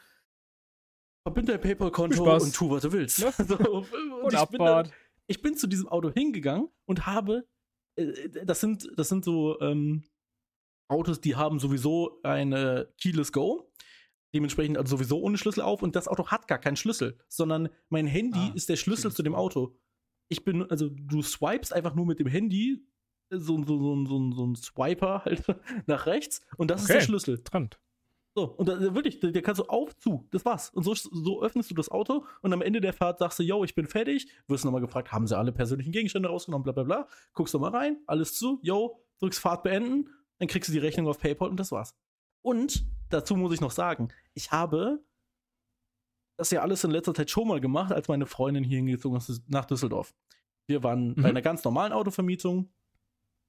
[1.23, 3.19] Verbind dein PayPal-Konto und tu, was du willst.
[3.19, 3.31] Ja.
[3.37, 3.55] So,
[4.23, 4.91] und ich, bin dann,
[5.27, 7.47] ich bin zu diesem Auto hingegangen und habe,
[7.95, 10.03] äh, das sind, das sind so ähm,
[10.87, 13.71] Autos, die haben sowieso eine Keyless Go.
[14.33, 18.07] Dementsprechend also sowieso ohne Schlüssel auf und das Auto hat gar keinen Schlüssel, sondern mein
[18.07, 19.77] Handy ah, ist der Schlüssel zu dem Auto.
[20.29, 22.85] Ich bin, also du swipest einfach nur mit dem Handy
[23.29, 25.43] so, so, so, so, so ein Swiper halt
[25.87, 26.93] nach rechts und das okay.
[26.93, 27.43] ist der Schlüssel.
[27.43, 27.79] Trant.
[28.33, 30.69] So, und da, wirklich, der kannst du auf, zu, das war's.
[30.69, 33.63] Und so, so öffnest du das Auto und am Ende der Fahrt sagst du, yo,
[33.65, 34.29] ich bin fertig.
[34.47, 37.07] Wirst nochmal gefragt, haben sie alle persönlichen Gegenstände rausgenommen, bla bla bla.
[37.33, 40.09] Guckst nochmal rein, alles zu, yo, drückst Fahrt beenden,
[40.39, 41.95] dann kriegst du die Rechnung auf PayPal und das war's.
[42.41, 45.03] Und dazu muss ich noch sagen, ich habe
[46.37, 49.43] das ja alles in letzter Zeit schon mal gemacht, als meine Freundin hier hingezogen ist
[49.47, 50.15] nach Düsseldorf.
[50.67, 51.21] Wir waren mhm.
[51.21, 52.71] bei einer ganz normalen Autovermietung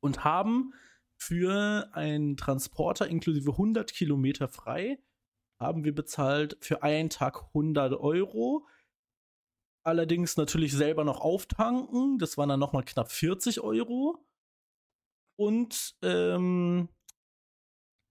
[0.00, 0.74] und haben
[1.22, 4.98] für einen Transporter inklusive 100 Kilometer frei
[5.60, 8.66] haben wir bezahlt für einen Tag 100 Euro.
[9.84, 12.18] Allerdings natürlich selber noch auftanken.
[12.18, 14.18] Das waren dann nochmal knapp 40 Euro.
[15.38, 16.88] Und, ähm,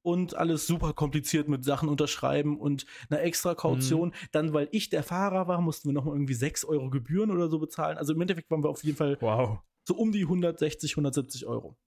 [0.03, 4.09] und alles super kompliziert mit Sachen unterschreiben und einer extra Kaution.
[4.09, 4.13] Mhm.
[4.31, 7.59] Dann, weil ich der Fahrer war, mussten wir nochmal irgendwie 6 Euro Gebühren oder so
[7.59, 7.97] bezahlen.
[7.97, 9.59] Also im Endeffekt waren wir auf jeden Fall wow.
[9.83, 11.77] so um die 160, 170 Euro.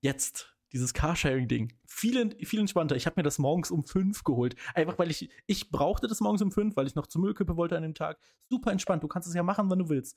[0.00, 1.72] Jetzt dieses Carsharing-Ding.
[1.86, 2.94] Viel, viel entspannter.
[2.96, 4.54] Ich habe mir das morgens um fünf geholt.
[4.74, 7.76] Einfach weil ich, ich brauchte das morgens um fünf, weil ich noch zur Müllkippe wollte
[7.76, 8.18] an dem Tag.
[8.48, 9.02] Super entspannt.
[9.02, 10.16] Du kannst es ja machen, wann du willst.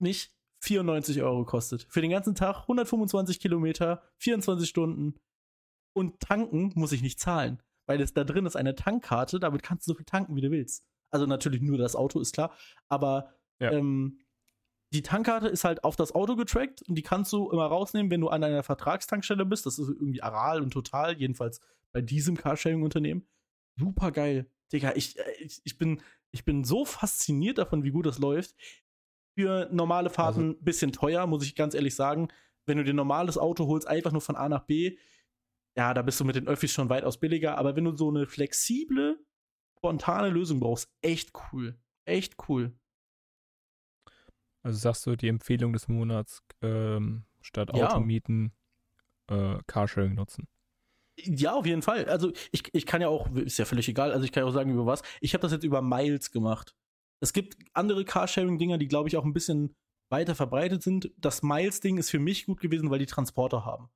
[0.00, 1.86] Mich 94 Euro kostet.
[1.90, 5.14] Für den ganzen Tag 125 Kilometer, 24 Stunden.
[5.94, 7.62] Und tanken muss ich nicht zahlen.
[7.86, 10.50] Weil es da drin ist eine Tankkarte, damit kannst du so viel tanken, wie du
[10.50, 10.84] willst.
[11.12, 12.52] Also natürlich nur das Auto, ist klar.
[12.88, 13.70] Aber Ja.
[13.70, 14.18] ähm,
[14.92, 18.20] die Tankkarte ist halt auf das Auto getrackt und die kannst du immer rausnehmen, wenn
[18.20, 19.66] du an einer Vertragstankstelle bist.
[19.66, 21.60] Das ist irgendwie Aral und Total, jedenfalls
[21.92, 23.26] bei diesem Carsharing-Unternehmen.
[23.78, 24.50] Super geil.
[24.72, 28.54] Digga, ich, äh, ich, ich, bin, ich bin so fasziniert davon, wie gut das läuft.
[29.38, 32.28] Für normale Fahrten ein bisschen teuer, muss ich ganz ehrlich sagen.
[32.64, 34.96] Wenn du dir ein normales Auto holst, einfach nur von A nach B,
[35.76, 37.58] ja, da bist du mit den Öffis schon weitaus billiger.
[37.58, 39.22] Aber wenn du so eine flexible,
[39.76, 41.78] spontane Lösung brauchst, echt cool.
[42.06, 42.78] Echt cool.
[44.66, 47.86] Also sagst du die Empfehlung des Monats ähm, statt Ja.
[47.86, 48.52] Auto mieten,
[49.28, 50.48] äh, Carsharing nutzen.
[51.18, 52.06] Ja, auf jeden Fall.
[52.06, 54.52] Also ich, ich kann ja auch, ist ja völlig egal, also ich kann ja auch
[54.52, 55.02] sagen, über was.
[55.20, 56.74] Ich habe das jetzt über Miles gemacht.
[57.20, 59.76] Es gibt andere Carsharing-Dinger, die, glaube ich, auch ein bisschen
[60.10, 61.12] weiter verbreitet sind.
[61.16, 63.88] Das Miles-Ding ist für mich gut gewesen, weil die Transporter haben.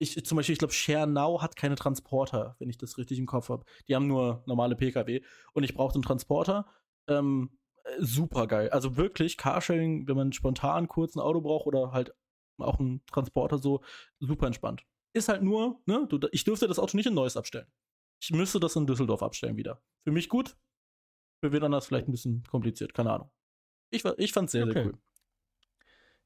[0.00, 3.26] Ich, zum Beispiel, ich glaube, Share Now hat keine Transporter, wenn ich das richtig im
[3.26, 3.64] Kopf habe.
[3.86, 5.22] Die haben nur normale Pkw.
[5.52, 6.66] Und ich brauchte einen Transporter.
[7.06, 7.67] Ähm, äh,
[7.98, 8.70] super geil.
[8.70, 12.14] Also wirklich, Carsharing, wenn man spontan kurz ein Auto braucht oder halt
[12.58, 13.82] auch einen Transporter so,
[14.18, 14.84] super entspannt.
[15.12, 17.66] Ist halt nur, ne, du, ich dürfte das Auto nicht in Neues abstellen.
[18.20, 19.80] Ich müsste das in Düsseldorf abstellen wieder.
[20.04, 20.56] Für mich gut,
[21.40, 23.30] für wen anders vielleicht ein bisschen kompliziert, keine Ahnung.
[23.90, 24.86] Ich, ich fand's sehr, sehr Okay.
[24.86, 24.98] cool.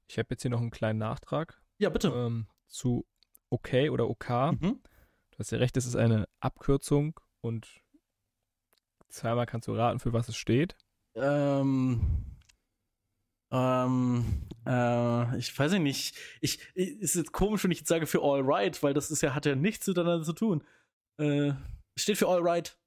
[0.08, 2.08] Ich habe jetzt hier noch einen kleinen Nachtrag Ja, bitte.
[2.08, 3.06] ähm, zu
[3.50, 4.28] OK oder OK.
[4.60, 4.80] Mhm.
[5.30, 7.68] Du hast ja recht, es ist eine Abkürzung und
[9.08, 10.76] zweimal kannst du raten, für was es steht.
[11.14, 12.00] Ähm,
[13.50, 16.16] ähm, äh, ich weiß nicht.
[16.40, 19.22] Ich, ich, ist jetzt komisch, wenn ich jetzt sage für All Right, weil das ist
[19.22, 20.64] ja, hat ja nichts miteinander zu tun.
[21.18, 21.52] Äh,
[21.96, 22.78] steht für All Right.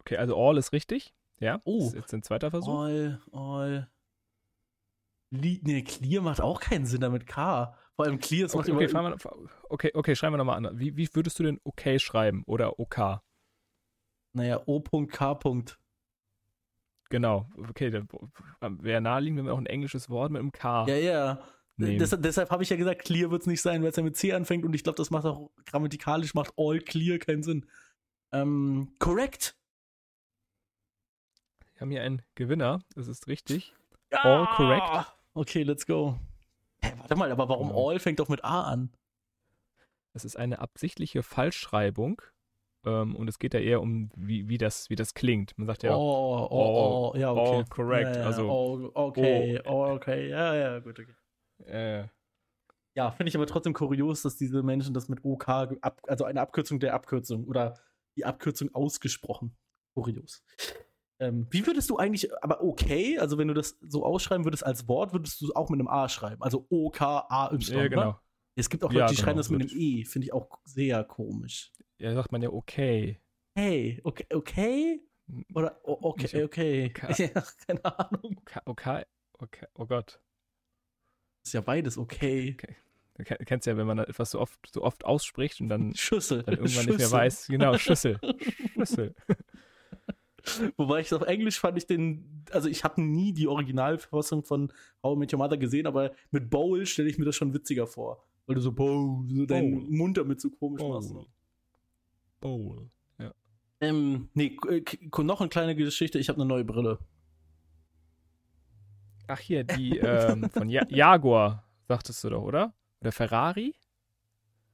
[0.00, 1.14] Okay, also All ist richtig.
[1.38, 1.86] Ja, Oh.
[1.86, 2.80] ist jetzt ein zweiter Versuch.
[2.80, 3.90] All, all.
[5.30, 7.76] Li nee, Clear macht auch keinen Sinn damit K.
[7.94, 9.16] Vor allem Clear, das macht Okay, okay, immer.
[9.16, 10.78] wir, okay, okay, schreiben wir nochmal an.
[10.78, 13.20] Wie, wie würdest du denn OK schreiben oder OK?
[14.32, 15.34] Naja, O.K.
[17.10, 17.46] Genau.
[17.68, 18.08] Okay, dann
[18.82, 21.38] wäre naheliegend, wenn wir auch ein englisches Wort mit einem K Ja, ja.
[21.76, 21.98] nehmen.
[21.98, 24.32] Deshalb, habe ich ja gesagt, Clear wird es nicht sein, weil es ja mit C
[24.32, 27.66] anfängt und ich glaube, das macht auch grammatikalisch, macht All Clear keinen Sinn.
[28.32, 29.56] Ähm, correct.
[31.74, 33.74] Wir haben hier einen Gewinner, das ist richtig.
[34.12, 34.20] Ja!
[34.22, 35.12] All correct.
[35.34, 36.16] Okay, let's go.
[36.82, 37.74] Hä, warte mal, aber warum Ja.
[37.76, 38.92] All fängt doch mit A an?
[40.12, 42.22] Es ist eine absichtliche Falschschreibung
[42.84, 45.56] ähm, und es geht ja eher um, wie, wie, das, wie das klingt.
[45.58, 47.56] Man sagt ja, oh, oh, oh, ja, okay.
[47.56, 51.14] all correct, Ja, ja, also- oh, okay, oh, okay, ja, ja, gut, okay.
[51.66, 52.04] äh,
[52.94, 56.40] Ja, finde ich aber trotzdem kurios, dass diese Menschen das mit OK, ab, also eine
[56.40, 57.74] Abkürzung der Abkürzung oder
[58.16, 59.56] die Abkürzung ausgesprochen.
[59.94, 60.42] Kurios.
[61.20, 64.88] Ähm, wie würdest du eigentlich, aber okay, also wenn du das so ausschreiben würdest als
[64.88, 66.42] Wort, würdest du es auch mit einem A schreiben.
[66.42, 67.90] Also O-K-A-Y.
[67.92, 68.16] ja, ne?
[68.60, 70.04] Es gibt auch Ja, Leute, die genau, schreiben das mit einem E.
[70.04, 71.72] Finde ich auch sehr komisch.
[71.98, 73.18] Ja, sagt man ja okay.
[73.54, 75.00] Hey, okay, okay?
[75.54, 76.92] Oder o- Nicht okay, okay.
[77.10, 77.30] okay.
[77.34, 78.40] Ja, keine Ahnung.
[78.44, 79.04] Okay, okay,
[79.38, 79.66] okay.
[79.74, 80.20] Oh Gott.
[81.44, 82.56] Ist ja beides okay.
[83.16, 86.42] Du ken- kennst ja, wenn man etwas so oft, so oft ausspricht und dann, Schüssel.
[86.42, 87.12] dann irgendwann nicht mehr Schüssel.
[87.18, 87.46] weiß.
[87.48, 88.18] Genau, Schüssel.
[88.74, 89.14] Schüssel.
[90.78, 95.14] Wobei ich auf Englisch fand ich den, also ich habe nie die Originalfassung von How
[95.14, 98.26] I Met Your Mother gesehen, aber mit Bowl stelle ich mir das schon witziger vor.
[98.50, 99.90] Weil du so Bowl, so deinen Bowl.
[99.96, 101.12] Mund damit so komisch machst.
[101.14, 101.26] Bowl.
[102.40, 102.90] Bowl.
[103.80, 106.98] Ähm, nee, k- noch eine kleine Geschichte, ich habe eine neue Brille.
[109.28, 112.74] Ach hier, die ähm, von ja Jaguar, sagtest du doch, oder?
[113.00, 113.74] Oder Ferrari?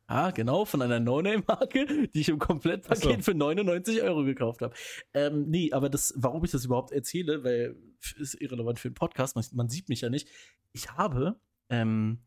[0.06, 3.32] Ah, genau, von einer No-Name-Marke, die ich im Komplettpaket so.
[3.32, 4.74] für 99 Euro gekauft habe.
[5.12, 7.76] Ähm, nee, aber das, warum ich das überhaupt erzähle, weil
[8.18, 10.28] ist irrelevant für den Podcast, man, man sieht mich ja nicht.
[10.72, 12.20] Ich habe ähm,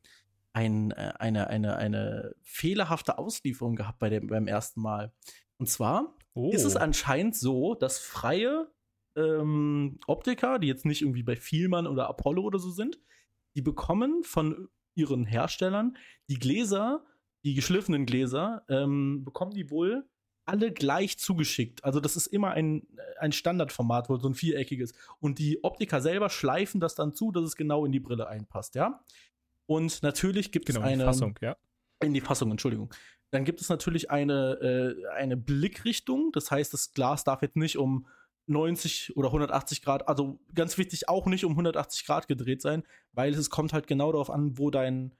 [0.60, 5.14] ein, äh, eine, eine, eine fehlerhafte Auslieferung gehabt bei dem, beim ersten Mal.
[5.58, 6.52] Und zwar Oh.
[6.52, 8.72] ist es anscheinend so, dass freie
[9.16, 13.00] ähm, Optiker, die jetzt nicht irgendwie bei Vielmann oder Apollo oder so sind,
[13.56, 15.98] die bekommen von ihren Herstellern
[16.30, 17.04] die Gläser,
[17.44, 20.08] die geschliffenen Gläser, ähm, bekommen die wohl
[20.46, 21.84] alle gleich zugeschickt.
[21.84, 22.88] Also das ist immer ein,
[23.20, 24.94] ein Standardformat, wohl so ein viereckiges.
[25.20, 28.76] Und die Optiker selber schleifen das dann zu, dass es genau in die Brille einpasst,
[28.76, 29.04] ja.
[29.70, 31.56] Und natürlich gibt genau, es die eine Fassung, ja.
[32.04, 32.92] in die Fassung, Entschuldigung.
[33.30, 36.32] Dann gibt es natürlich eine, äh, eine Blickrichtung.
[36.32, 38.08] Das heißt, das Glas darf jetzt nicht um
[38.48, 43.32] 90 oder 180 Grad, also ganz wichtig, auch nicht um 180 Grad gedreht sein, weil
[43.36, 45.16] es kommt halt genau darauf an, wo dein,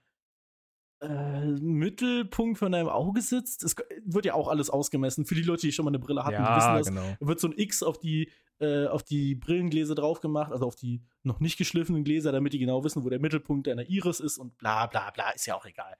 [1.00, 3.62] äh, Mittelpunkt von deinem Auge sitzt.
[3.62, 5.26] Es wird ja auch alles ausgemessen.
[5.26, 6.86] Für die Leute, die schon mal eine Brille hatten, ja, wissen das.
[6.88, 7.16] genau.
[7.20, 8.30] Wird so ein X auf die,
[8.60, 12.58] äh, auf die Brillengläser drauf gemacht, also auf die noch nicht geschliffenen Gläser, damit die
[12.58, 15.64] genau wissen, wo der Mittelpunkt deiner Iris ist und bla bla bla, ist ja auch
[15.64, 15.96] egal.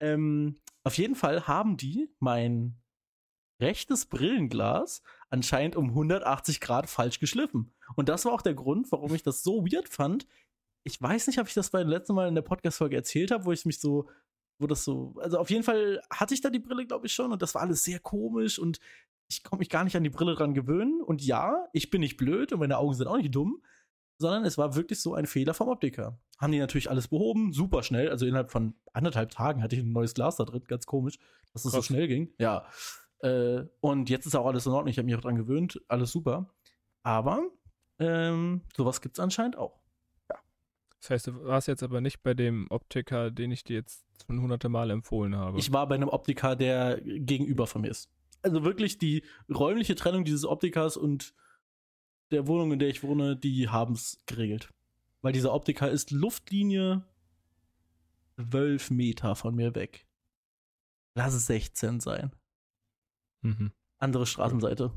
[0.00, 2.80] Ähm, auf jeden Fall haben die mein
[3.60, 7.74] rechtes Brillenglas anscheinend um 180 Grad falsch geschliffen.
[7.96, 10.26] Und das war auch der Grund, warum ich das so weird fand.
[10.84, 13.52] Ich weiß nicht, ob ich das beim letzten Mal in der Podcast-Folge erzählt habe, wo
[13.52, 14.08] ich mich so,
[14.60, 17.32] wo das so, also auf jeden Fall hatte ich da die Brille, glaube ich, schon
[17.32, 18.78] und das war alles sehr komisch und
[19.28, 21.02] ich konnte mich gar nicht an die Brille dran gewöhnen.
[21.02, 23.62] Und ja, ich bin nicht blöd und meine Augen sind auch nicht dumm,
[24.18, 26.18] sondern es war wirklich so ein Fehler vom Optiker.
[26.38, 28.10] Haben die natürlich alles behoben, super schnell.
[28.10, 31.18] Also innerhalb von anderthalb Tagen hatte ich ein neues Glas da drin, ganz komisch,
[31.52, 31.86] dass es so Krass.
[31.86, 32.32] schnell ging.
[32.38, 32.66] Ja.
[33.20, 36.12] Äh, und jetzt ist auch alles in Ordnung, ich habe mich auch dran gewöhnt, alles
[36.12, 36.54] super.
[37.02, 37.42] Aber
[37.98, 39.80] ähm, sowas gibt es anscheinend auch.
[41.00, 44.40] Das heißt, du warst jetzt aber nicht bei dem Optiker, den ich dir jetzt schon
[44.40, 45.58] hunderte Mal empfohlen habe.
[45.58, 48.10] Ich war bei einem Optiker, der gegenüber von mir ist.
[48.42, 51.34] Also wirklich die räumliche Trennung dieses Optikers und
[52.30, 54.72] der Wohnung, in der ich wohne, die haben es geregelt.
[55.22, 57.04] Weil dieser Optiker ist Luftlinie
[58.50, 60.06] 12 Meter von mir weg.
[61.14, 62.30] Lass es 16 sein.
[63.42, 63.72] mhm.
[63.98, 64.92] Andere Straßenseite.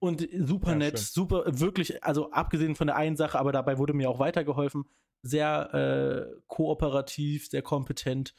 [0.00, 1.06] Und super Ja, nett, schön.
[1.06, 4.84] super, wirklich, also abgesehen von der einen Sache, aber dabei wurde mir auch weitergeholfen.
[5.22, 8.34] Sehr äh, kooperativ, sehr kompetent.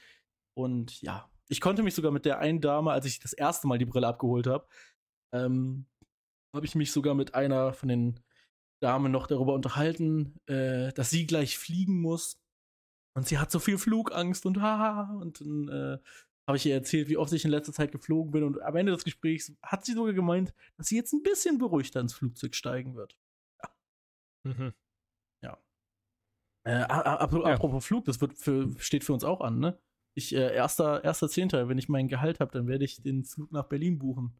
[0.53, 3.77] Und ja, ich konnte mich sogar mit der einen Dame, als ich das erste Mal
[3.77, 4.67] die Brille abgeholt habe,
[5.33, 5.85] ähm,
[6.55, 8.19] habe ich mich sogar mit einer von den
[8.81, 12.39] Damen noch darüber unterhalten, äh, dass sie gleich fliegen muss.
[13.17, 15.13] Und sie hat so viel Flugangst und haha.
[15.21, 15.97] Und dann äh,
[16.47, 18.43] habe ich ihr erzählt, wie oft ich in letzter Zeit geflogen bin.
[18.43, 22.01] Und am Ende des Gesprächs hat sie sogar gemeint, dass sie jetzt ein bisschen beruhigter
[22.01, 23.17] ins Flugzeug steigen wird.
[24.43, 24.73] Mhm.
[26.67, 27.53] Äh, a- a- ap- Ja.
[27.53, 29.79] Apropos Flug, das wird für, steht für uns auch an, ne?
[30.17, 33.51] Ich, äh, erster, erster Zehnter, wenn ich mein Gehalt habe, dann werde ich den Flug
[33.51, 34.33] nach Berlin buchen.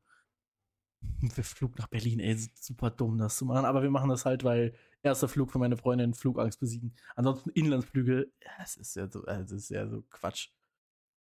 [1.38, 3.66] Der Flug nach Berlin, ey, super dumm, das zu machen.
[3.66, 4.74] Aber wir machen das halt, weil
[5.04, 6.96] erster Flug für meine Freundin Flugangst besiegen.
[7.16, 10.50] Ansonsten Inlandsflüge, ja, das ist ja so, das ist ja so Quatsch.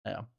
[0.03, 0.29] Naja.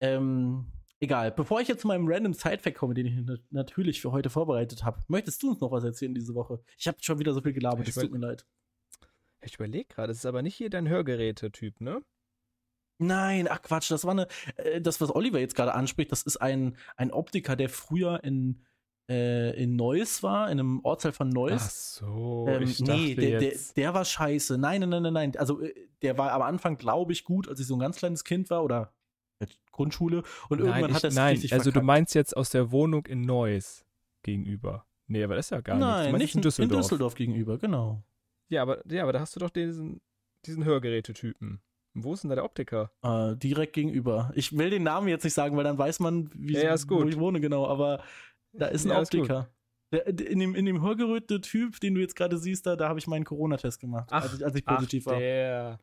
[0.00, 0.70] Ähm,
[1.00, 1.32] egal.
[1.32, 4.84] Bevor ich jetzt zu meinem random Sidefact komme, den ich na- natürlich für heute vorbereitet
[4.84, 6.62] habe, möchtest du uns noch was erzählen diese Woche?
[6.78, 8.46] Ich habe schon wieder so viel gelabert, Ich es tut mir leid.
[9.40, 12.04] Ich überlege gerade, es ist aber nicht hier dein Hörgeräte-Typ, ne?
[13.00, 16.36] Nein, ach Quatsch, das war eine, äh, das, was Oliver jetzt gerade anspricht, das ist
[16.36, 18.62] ein, ein Optiker, der früher in,
[19.08, 21.94] äh, in Neuss war, in einem Ortsteil von Ach Neuss.
[21.96, 24.58] so, Ähm, ich dachte nee, der, der, der war scheiße.
[24.58, 25.36] Nein, nein, nein, nein, nein.
[25.36, 28.24] Also, äh, der war am Anfang, glaube ich, gut, als ich so ein ganz kleines
[28.24, 28.92] Kind war oder
[29.72, 30.22] Grundschule.
[30.48, 31.84] Und irgendwann nein, hat er ich, nein also du verkackt.
[31.86, 33.84] meinst jetzt aus der Wohnung in Neuss
[34.22, 34.86] gegenüber.
[35.06, 35.86] Nee, aber das ist ja gar nichts.
[35.88, 36.70] Du Nein, nicht in Düsseldorf.
[36.76, 38.02] in Düsseldorf gegenüber, genau.
[38.48, 40.00] Ja, aber, ja, aber da hast du doch diesen,
[40.46, 41.60] diesen Hörgerätetypen.
[41.94, 42.90] Wo ist denn da der Optiker?
[43.02, 44.30] Äh, direkt gegenüber.
[44.34, 47.02] Ich will den Namen jetzt nicht sagen, weil dann weiß man, wie, Ja, ist wo
[47.04, 47.66] ich wohne, genau.
[47.66, 48.02] Aber
[48.52, 49.12] da ist ein Ja, ist.
[49.14, 49.48] Optiker.
[49.92, 53.00] Der, in dem, in dem hörgeröte Typ, den du jetzt gerade siehst, da, da habe
[53.00, 55.18] ich meinen Corona-Test gemacht, Ach, als, ich, als ich Ach, positiv war.
[55.18, 55.80] der.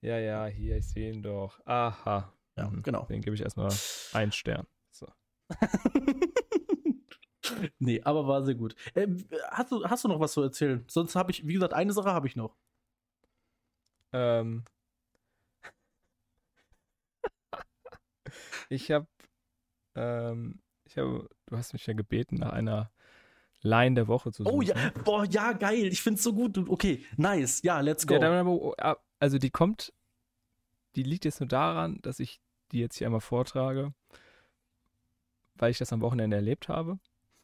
[0.00, 1.60] Ja, ja, hier, ich sehe ihn doch.
[1.66, 2.32] Aha.
[2.56, 2.82] Ja, Mhm.
[2.82, 3.04] genau.
[3.04, 3.70] Den gebe ich erstmal
[4.14, 4.66] einen Stern.
[4.90, 5.06] So.
[7.78, 8.74] nee, aber war sehr gut.
[8.94, 9.06] Äh,
[9.50, 10.84] hast, du, hast du noch was zu erzählen?
[10.88, 12.56] Sonst habe ich, wie gesagt, eine Sache habe ich noch.
[14.12, 14.64] Ähm.
[18.72, 19.06] Ich habe,
[19.94, 22.90] ähm, ich habe, du hast mich ja gebeten, nach einer
[23.60, 24.54] Line der Woche zu suchen.
[24.54, 25.86] Oh ja, boah, ja, geil.
[25.86, 26.58] Ich finde es so gut.
[26.58, 27.62] Okay, nice.
[27.62, 28.14] Ja, let's go.
[28.14, 29.92] Ja, aber, oh, ah, also die kommt,
[30.96, 32.40] die liegt jetzt nur daran, dass ich
[32.72, 33.94] die jetzt hier einmal vortrage,
[35.54, 36.98] weil ich das am Wochenende erlebt habe.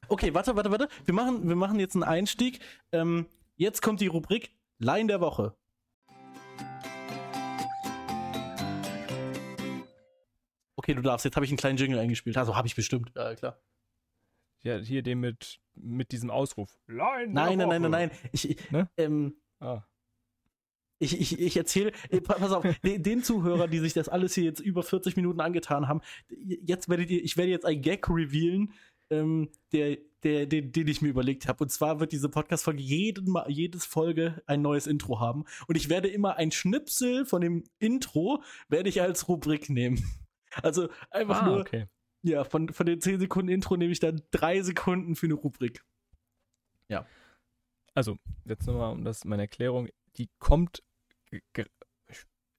[0.09, 0.89] Okay, warte, warte, warte.
[1.05, 2.61] Wir machen, wir machen jetzt einen Einstieg.
[2.93, 3.27] Ähm,
[3.57, 5.55] jetzt kommt die Rubrik Line der Woche.
[10.89, 11.27] Okay, du darfst.
[11.27, 12.39] Jetzt habe ich einen kleinen Jingle eingespielt.
[12.39, 13.13] Also habe ich bestimmt.
[13.15, 13.61] Ja, klar.
[14.63, 16.79] Ja, hier den mit, mit diesem Ausruf.
[16.87, 17.91] Nein, nein, nein, nein, Woche.
[17.91, 18.11] nein.
[18.33, 18.89] Ich, ich, Ne?
[18.97, 19.83] ähm, Ah.
[20.99, 21.93] ich, ich, ich erzähle,
[22.25, 25.89] pass auf, den, den Zuhörern, die sich das alles hier jetzt über 40 Minuten angetan
[25.89, 28.73] haben, jetzt werdet ihr, ich werde jetzt ein Gag revealen,
[29.11, 31.65] ähm, der, der, den, den ich mir überlegt habe.
[31.65, 35.45] Und zwar wird diese Podcast-Folge jeden Mal, jedes Folge ein neues Intro haben.
[35.67, 40.03] Und ich werde immer ein Schnipsel von dem Intro, werde ich als Rubrik nehmen.
[40.63, 41.87] Also einfach Ah, nur, okay.
[42.23, 45.85] ja, von, von den 10 Sekunden Intro nehme ich dann drei Sekunden für eine Rubrik.
[47.95, 50.85] Also, jetzt nochmal um das, meine Erklärung, die kommt,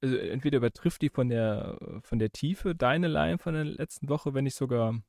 [0.01, 4.33] also entweder übertrifft die von der, von der Tiefe deine Line von der letzten Woche,
[4.33, 5.01] wenn nicht sogar,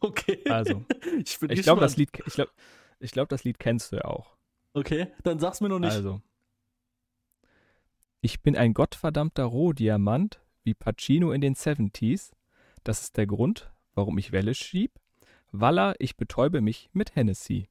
[0.00, 0.42] Okay.
[0.48, 0.84] Also,
[1.24, 1.96] ich ich glaube, das.
[1.96, 2.52] Lied, ich glaube,
[3.00, 4.36] ich glaube, das Lied kennst du ja auch.
[4.74, 5.92] Okay, dann sag's mir noch nicht.
[5.92, 6.20] Also,
[8.20, 12.32] Ich bin ein gottverdammter Rohdiamant wie Pacino in den 70s.
[12.84, 14.92] Das ist der Grund, warum ich Welle schieb.
[15.52, 17.68] Walla, ich betäube mich mit Hennessy.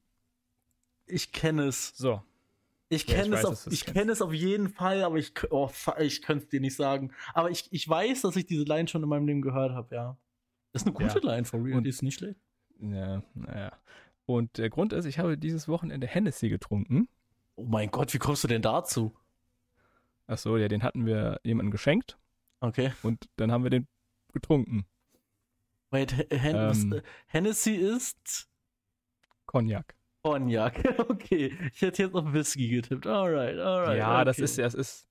[1.08, 1.96] Ich kenne es.
[1.98, 2.22] So.
[2.90, 3.98] Ich Ja, kenne weiß, es, auf- du es ich kennst.
[4.00, 5.70] kenne es auf jeden Fall, aber ich, oh,
[6.00, 7.12] ich könnte es dir nicht sagen.
[7.34, 10.18] Aber ich, ich weiß, dass ich diese Line schon in meinem Leben gehört habe, ja.
[10.72, 11.34] Das ist eine gute Ja.
[11.34, 11.78] Line, for real.
[11.78, 12.40] Und- die ist nicht schlecht.
[12.80, 13.72] Ja, naja.
[14.26, 17.08] Und der Grund ist, ich habe dieses Wochenende Hennessy getrunken.
[17.56, 19.14] Oh mein Gott, wie kommst du denn dazu?
[20.28, 22.18] Ach so, ja, den hatten wir jemandem geschenkt
[22.62, 22.92] Okay.
[23.04, 23.88] und dann haben wir den
[24.34, 24.86] getrunken.
[25.92, 26.94] Wait, Hen Ähm.
[26.94, 28.50] äh, Hennessy ist
[29.46, 29.96] Cognac.
[30.24, 30.84] Cognac.
[31.10, 31.56] Okay.
[31.74, 33.06] Ich hätte jetzt auf Whisky getippt.
[33.08, 33.98] Alright, alright.
[33.98, 34.44] ja, das okay.
[34.46, 35.08] ist, das ist,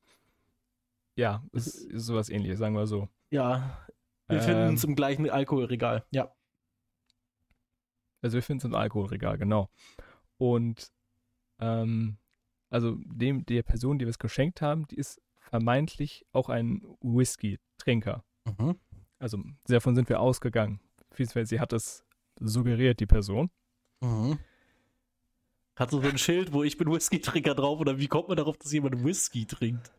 [1.17, 3.09] ja, es ist sowas ähnliches, sagen wir so.
[3.31, 3.87] Ja.
[4.27, 6.05] Wir finden Ähm, uns im gleichen Alkoholregal.
[6.11, 6.35] Ja.
[8.23, 9.71] Also wir finden es im Alkoholregal, genau.
[10.39, 10.91] Und
[11.61, 12.17] ähm,
[12.75, 18.25] also dem, der Person, die wir es geschenkt haben, die ist vermeintlich auch ein Whisky-Trinker.
[18.45, 18.75] Mhm.
[19.21, 20.81] Also davon sind wir ausgegangen.
[21.17, 22.05] Sie hat es
[22.41, 23.49] suggeriert, die Person.
[24.01, 24.41] Mhm.
[25.77, 28.73] Hat so ein Schild, wo ich bin Whisky-Trinker drauf oder wie kommt man darauf, dass
[28.73, 29.93] jemand Whisky trinkt?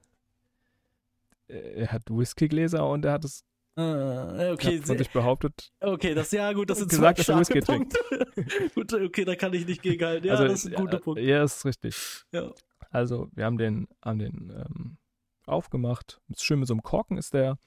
[1.47, 3.45] Er hat Whiskygläser und er hat es
[3.77, 5.73] Ah, okay, hat von sich behauptet.
[5.81, 8.69] okay, das ja gut, das sind gesagt, dass zwei er Whisky starke Punkte.
[8.75, 10.27] gut, okay, da kann ich nicht gegenhalten.
[10.27, 11.21] Ja, also, das ist ein guter ja, Punkt.
[11.21, 12.23] Ja, ist richtig.
[12.31, 12.51] Ja.
[12.89, 14.97] Also wir haben den, haben den ähm,
[15.45, 16.21] aufgemacht.
[16.37, 17.57] Schön mit so einem Korken ist der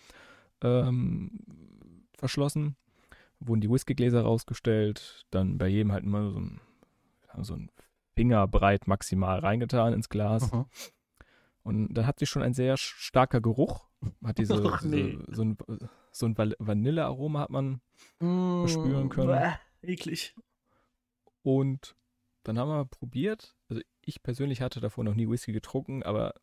[0.63, 1.41] ähm,
[2.17, 2.77] verschlossen.
[3.41, 5.27] Wurden die Whiskygläser rausgestellt.
[5.31, 6.61] Dann bei jedem halt immer so ein,
[7.43, 7.71] so ein
[8.15, 10.51] Fingerbreit maximal reingetan ins Glas.
[10.53, 10.65] Mhm.
[11.63, 13.88] Und dann hat sich schon ein sehr starker Geruch.
[14.25, 15.19] Hat diese, Ach, nee.
[15.29, 15.59] diese so ein,
[16.13, 17.81] so ein Vanillearoma hat man.
[18.19, 19.29] Spüren können.
[19.29, 19.55] Bäh,
[19.93, 20.35] eklig.
[21.43, 21.97] Und
[22.45, 23.57] dann haben wir probiert.
[23.69, 26.35] Also ich persönlich hatte davor noch nie Whisky getrunken, aber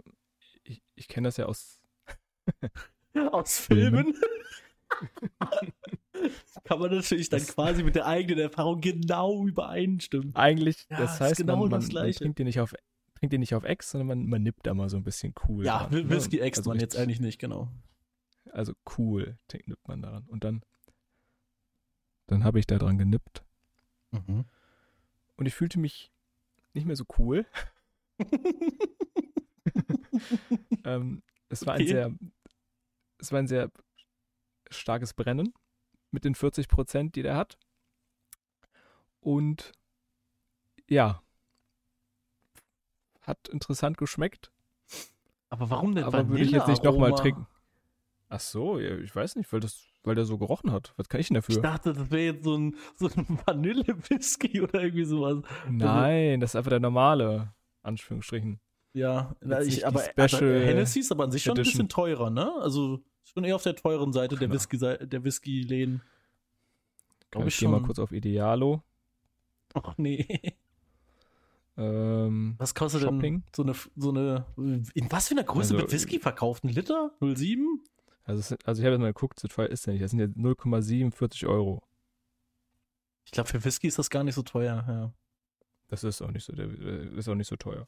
[0.64, 1.82] ich, ich kenne das ja aus
[3.32, 4.16] Aus Filmen.
[6.64, 10.36] Kann man natürlich dann quasi mit der eigenen Erfahrung genau übereinstimmen.
[10.36, 12.74] eigentlich, Ja, das heißt, genau man, man, das man trinkt den nicht auf
[13.26, 15.66] trinkt den nicht auf Ex, sondern man, man nippt da mal so ein bisschen cool.
[15.66, 16.10] Ja, dran, ne?
[16.10, 17.70] Whisky ext also man jetzt eigentlich nicht, genau.
[18.52, 20.26] Also cool nippt man daran.
[20.28, 20.64] Und dann,
[22.28, 23.44] dann habe ich da dran genippt
[24.12, 24.46] Mhm.
[25.36, 26.12] und ich fühlte mich
[26.74, 27.46] nicht mehr so cool.
[30.86, 31.90] ähm, es war ein Okay.
[31.90, 32.16] sehr,
[33.18, 33.72] es war ein sehr
[34.70, 35.54] starkes Brennen
[36.12, 37.58] mit den 40 Prozent, die der hat.
[39.20, 39.74] Und
[40.88, 41.22] ja,
[43.28, 44.52] hat interessant geschmeckt,
[45.50, 47.48] Aber warum denn aber würde ich jetzt nicht nochmal trinken.
[48.30, 50.94] Ach so, ja, ich weiß nicht, weil das, weil der so gerochen hat.
[50.98, 51.62] Was kann ich denn Ich dafür?
[51.62, 55.44] dachte, das wäre jetzt so ein, so ein Vanille-Whisky oder irgendwie sowas.
[55.70, 57.54] Nein, das ist einfach der normale,
[57.84, 58.60] Anführungsstrichen.
[58.94, 61.74] Ja, na, ich, aber also, Hennessy ist aber an sich schon ein Edition.
[61.74, 62.52] bisschen teurer, ne?
[62.62, 64.50] Also schon eher auf der teuren Seite der.
[64.52, 66.02] Whisky, der Whisky-Läden.
[67.38, 68.82] Ich ich gehe mal kurz auf Idealo.
[69.74, 70.56] Ach nee.
[71.78, 73.42] Ähm, Was kostet Shopping.
[73.42, 74.46] denn so eine, so eine,
[74.94, 76.64] in was für einer Größe Also, wird Whisky verkauft?
[76.64, 77.12] Ein Liter?
[77.22, 77.66] 0,7?
[78.24, 80.04] also, also ich habe jetzt mal geguckt, so teuer ist der nicht.
[80.04, 81.84] Das sind jetzt 0,47 Euro.
[83.26, 85.14] Ich glaube, für Whisky ist das gar nicht so teuer, ja.
[85.88, 87.88] Das ist auch nicht so, der, der ist auch nicht so teuer.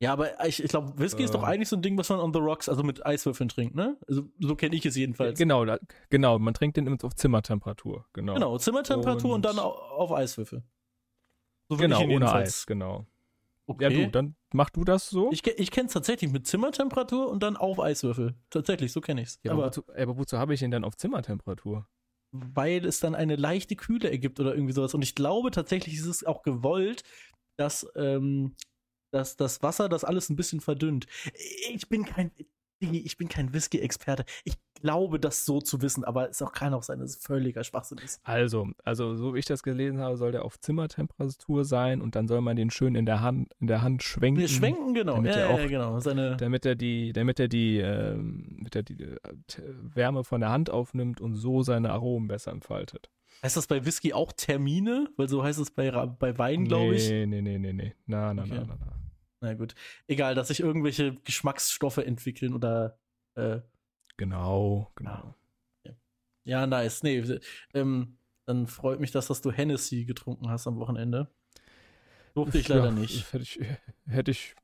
[0.00, 1.48] Ja, aber ich, ich glaube, Whisky ist doch Ähm.
[1.48, 3.96] eigentlich so ein Ding, was man on the rocks, also mit Eiswürfeln trinkt, ne?
[4.08, 5.38] Also, so kenne ich es jedenfalls.
[5.38, 5.78] Genau, da,
[6.10, 8.04] genau, man trinkt den immer auf Zimmertemperatur.
[8.12, 10.64] Genau, Genau, Zimmertemperatur und, Und- dann au- auf Eiswürfel.
[11.68, 13.06] So genau ohne Eis, genau.
[13.66, 14.00] Okay.
[14.00, 15.30] Ja, du, dann mach du das so.
[15.30, 18.34] Ich, ich kenne es tatsächlich mit Zimmertemperatur und dann auf Eiswürfel.
[18.50, 19.40] Tatsächlich, so kenne ich es.
[19.42, 21.86] ja, aber, aber wozu, aber wozu habe ich den dann auf Zimmertemperatur?
[22.32, 24.94] weil es dann eine leichte Kühle ergibt oder irgendwie sowas.
[24.94, 27.02] Und ich glaube tatsächlich ist es auch gewollt,
[27.58, 28.56] dass, ähm,
[29.12, 31.06] dass das Wasser das alles ein bisschen verdünnt.
[31.70, 32.32] Ich bin kein,
[32.82, 34.24] Digi, ich bin kein Whisky-Experte.
[34.44, 37.62] Ich glaube, das so zu wissen, aber es auch kann auch sein, dass es völliger
[37.64, 38.20] Schwachsinn ist.
[38.24, 42.26] Also, also so wie ich das gelesen habe, soll der auf Zimmertemperatur sein und dann
[42.28, 44.40] soll man den schön in der Hand, in der Hand schwenken.
[44.40, 45.14] Wir schwenken, genau.
[45.14, 46.00] damit Ja, er ja, auch- ja, genau.
[46.00, 49.16] Seine, damit er die, damit er die, ähm, damit er die äh,
[49.94, 53.08] Wärme von der Hand aufnimmt und so seine Aromen besser entfaltet.
[53.42, 55.08] heißt das bei Whisky auch Termine?
[55.16, 57.08] Weil so heißt es bei, bei Wein, glaube ich.
[57.08, 57.92] Nee, nee, nee, nee, nee.
[58.06, 58.54] Na, na, Okay.
[58.54, 58.92] na, na, na.
[59.42, 59.74] Na gut.
[60.06, 62.98] Egal, dass sich irgendwelche Geschmacksstoffe entwickeln oder
[63.34, 63.60] äh,
[64.16, 65.34] Genau, genau.
[66.44, 67.02] Ja, nice.
[67.02, 67.22] Nee,
[67.74, 71.28] ähm, dann freut mich, dass, dass du Hennessy getrunken hast am Wochenende.
[72.34, 73.26] Durfte ich leider Ja, nicht.
[73.32, 73.60] Hätte ich,
[74.06, 74.54] hätte ich,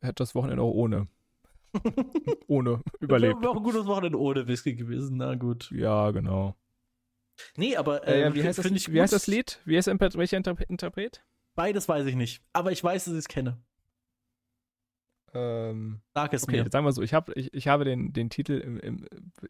[0.00, 1.08] hätte das Wochenende auch ohne,
[2.46, 3.40] ohne überlebt.
[3.40, 5.16] Wäre auch ein gutes Wochenende ohne Whisky gewesen.
[5.18, 5.70] Na gut.
[5.70, 6.54] Ja, genau.
[7.56, 9.60] Nee, aber Äh, ähm, wie, heißt das, wie heißt das Lied?
[9.64, 10.36] Wie heißt Interpret- welcher?
[10.68, 11.24] Interpret?
[11.54, 12.42] Beides weiß ich nicht.
[12.52, 13.62] Aber ich weiß, dass ich es kenne.
[15.34, 16.70] Ähm, Sag es okay, mir.
[16.70, 19.06] sagen wir so, ich, hab, ich, ich habe den, den Titel im, im,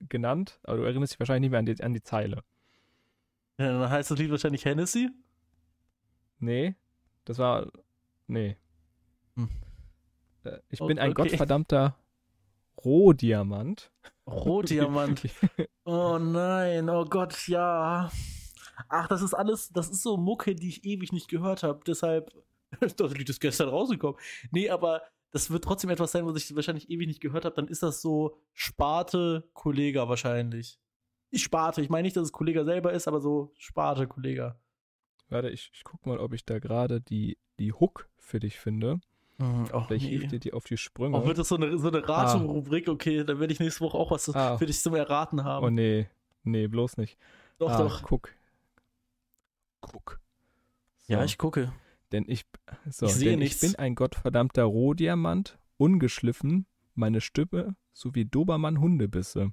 [0.09, 2.43] genannt, aber du erinnerst dich wahrscheinlich nicht mehr an die, an die Zeile.
[3.59, 5.11] Ja, dann heißt das Lied wahrscheinlich Hennessy.
[6.39, 6.75] Nee,
[7.25, 7.71] das war.
[8.27, 8.57] Nee.
[9.37, 9.49] Hm.
[10.45, 11.29] Äh, Ich bin ein okay.
[11.29, 11.97] gottverdammter
[12.85, 13.93] Rohdiamant.
[14.27, 15.23] Rotdiamant.
[15.87, 18.11] Oh nein, oh Gott, ja.
[18.89, 21.81] Ach, das ist alles, das ist so Mucke, die ich ewig nicht gehört habe.
[21.87, 22.33] Deshalb,
[22.97, 24.19] das Lied ist gestern rausgekommen.
[24.51, 25.03] Nee, aber
[25.35, 27.55] das wird trotzdem etwas sein, was ich wahrscheinlich ewig nicht gehört habe.
[27.57, 30.79] Dann ist das so Sparte Kollega wahrscheinlich.
[31.31, 34.57] Ich Sparte, ich meine nicht, dass es Kollega selber ist, aber so Sparte Kollega.
[35.29, 39.01] Warte, ich, ich guck mal, ob ich da gerade die, die Hook für dich finde.
[39.39, 40.11] Mhm, oh, Vielleicht nee.
[40.19, 41.17] hilft dir die auf die Sprünge.
[41.19, 42.89] Oh, wird das so eine, so eine Raterubrik?
[42.89, 44.57] Okay, dann werde ich nächste Woche auch was Ah.
[44.57, 45.67] für dich zum Erraten haben.
[45.67, 46.09] oh nee,
[46.45, 47.19] nee, bloß nicht.
[47.59, 48.03] doch, ah, doch.
[48.05, 48.31] Guck.
[49.81, 50.21] Guck.
[51.09, 51.73] Ja, So, ich gucke.
[52.15, 52.45] Denn ich,
[52.89, 59.53] so, Ich denn ich bin ein gottverdammter Rohdiamant, ungeschliffen, meine Stimme sowie Dobermann Hundebisse,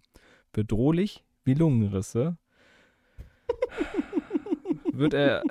[0.52, 2.38] bedrohlich wie Lungenrisse.
[4.94, 5.42] wird, er,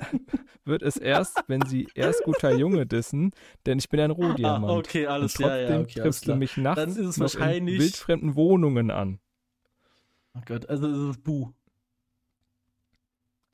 [0.63, 3.31] wird es erst, wenn sie erst guter Junge dissen,
[3.65, 4.71] denn ich bin ein Rohdiamant.
[4.71, 7.35] Ah, okay, alles Und klar, trotzdem ja, okay, triffst du mich nachts Dann ist es
[7.35, 9.19] in wildfremden Wohnungen an.
[10.33, 11.49] Oh Gott, also es ist Bu.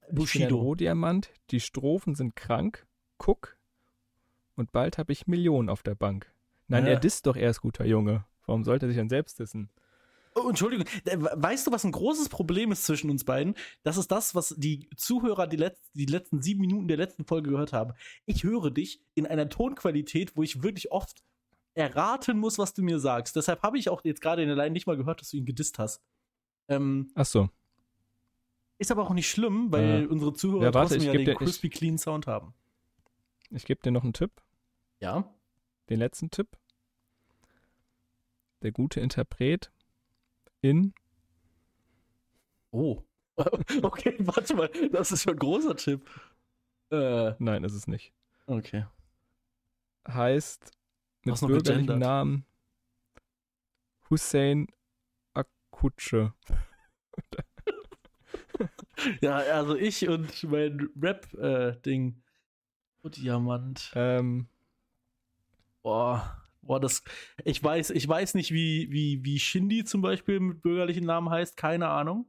[0.01, 0.57] Ich bin ein Bushido.
[0.57, 2.86] Rohdiamant, die Strophen sind krank,
[3.17, 3.57] guck,
[4.55, 6.31] und bald habe ich Millionen auf der Bank.
[6.67, 6.91] Nein, Ja.
[6.93, 8.25] er disst doch erst guter Junge.
[8.45, 9.69] Warum sollte er sich dann selbst dissen?
[10.35, 13.55] Oh, Entschuldigung, äh, weißt du, was ein großes Problem ist zwischen uns beiden?
[13.83, 17.49] Das ist das, was die Zuhörer die, letz die letzten sieben Minuten der letzten Folge
[17.49, 17.93] gehört haben.
[18.25, 21.23] Ich höre dich in einer Tonqualität, wo ich wirklich oft
[21.73, 23.35] erraten muss, was du mir sagst.
[23.35, 25.45] Deshalb habe ich auch jetzt gerade in der Line nicht mal gehört, dass du ihn
[25.45, 26.03] gedisst hast.
[26.67, 27.49] Ähm, Ach so.
[28.77, 31.31] ist aber auch nicht schlimm, weil Äh, unsere Zuhörer ja, warte, trotzdem ja den dir-
[31.31, 32.53] ich- crispy clean Sound haben.
[33.49, 34.31] Ich gebe dir noch einen Tipp,
[34.99, 35.33] Ja?
[35.89, 36.57] den letzten Tipp.
[38.61, 39.71] Der gute Interpret
[40.61, 40.93] in
[42.71, 43.03] Oh.
[43.83, 46.09] Okay, warte mal, das ist schon ein großer Tipp.
[46.91, 48.13] Äh, Nein, ist es nicht.
[48.47, 48.85] okay.
[50.07, 50.71] Heißt
[51.23, 51.99] mit bürgerlichen.
[51.99, 52.45] Namen
[54.09, 54.67] Hussein
[55.33, 56.33] Akutsche.
[59.21, 62.15] Ja, also ich und mein Rap-Ding.
[62.17, 62.26] oh,
[63.09, 63.91] Diamant.
[63.95, 64.47] Ähm,
[65.83, 66.43] Boah.
[66.61, 67.01] Boah, das.
[67.45, 71.55] Ich weiß, ich weiß nicht, wie, wie, wie Shindy zum Beispiel mit bürgerlichen Namen heißt,
[71.55, 72.25] keine Ahnung.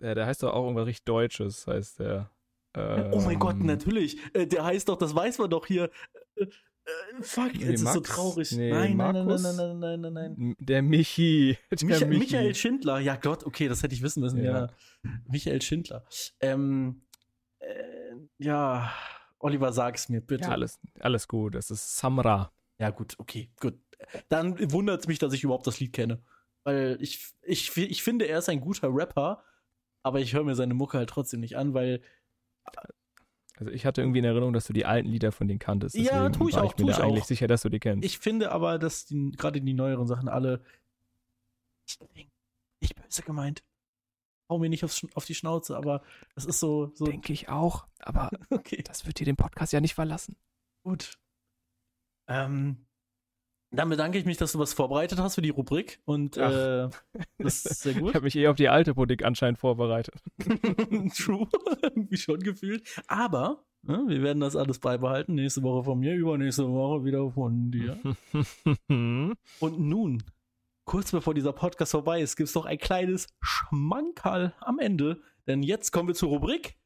[0.00, 2.30] der, der heißt doch auch irgendwas richtig Deutsches, heißt der.
[2.76, 4.18] oh mein Gott, Ähm, natürlich.
[4.34, 5.90] Äh, der heißt doch, das weiß man doch hier.
[6.36, 8.52] Äh, äh, fuck, Nee, jetzt ist so traurig.
[8.52, 10.56] Nee, nein, nein, nein, nein, nein, nein, nein, nein.
[10.60, 11.58] Der Michi.
[11.70, 12.18] Der Micha Michi.
[12.20, 14.66] Michael Schindler, ja Gott, okay, das hätte ich wissen müssen, ja.
[14.66, 14.70] Ja.
[15.26, 16.04] Michael Schindler.
[16.40, 17.02] Ähm,
[17.58, 18.92] äh, ja,
[19.44, 20.44] Oliver, sag's mir bitte.
[20.44, 21.54] Ja, alles, alles gut.
[21.54, 22.50] Es ist Samra.
[22.78, 23.78] Ja, gut, okay, gut.
[24.30, 26.22] Dann wundert es mich, dass ich überhaupt das Lied kenne.
[26.64, 29.44] Weil ich, ich, ich finde, er ist ein guter Rapper,
[30.02, 32.00] aber ich höre mir seine Mucke halt trotzdem nicht an, weil.
[33.56, 35.94] Also ich hatte irgendwie in Erinnerung, dass du die alten Lieder von denen kanntest.
[35.94, 37.28] Ja, Deswegen tu ich war auch, ich mir da ich eigentlich auch.
[37.28, 38.02] sicher, dass du die kennst.
[38.04, 40.64] Ich finde aber, dass gerade die neueren Sachen alle.
[42.80, 43.62] Nicht böse gemeint.
[44.48, 46.02] Hau mir nicht aufs, auf die Schnauze, aber
[46.34, 46.92] das ist so.
[46.94, 47.86] so Denke ich auch.
[48.00, 48.82] Aber okay.
[48.82, 50.36] das wird dir den Podcast ja nicht verlassen.
[50.82, 51.18] Gut.
[52.28, 52.86] Ähm,
[53.70, 56.88] dann bedanke ich mich, dass du was vorbereitet hast für die Rubrik und äh,
[57.38, 58.14] das ist sehr Ich gut.
[58.14, 60.22] habe mich eh auf die alte Politik anscheinend vorbereitet.
[61.16, 61.48] True,
[61.82, 62.86] irgendwie schon gefühlt.
[63.08, 65.34] Aber ne, wir werden das alles beibehalten.
[65.34, 67.98] Nächste Woche von mir, übernächste Woche wieder von dir.
[68.88, 70.22] Und nun,
[70.84, 75.20] kurz bevor dieser Podcast vorbei ist, gibt es noch ein kleines Schmankerl am Ende.
[75.46, 76.76] Denn jetzt kommen wir zur Rubrik.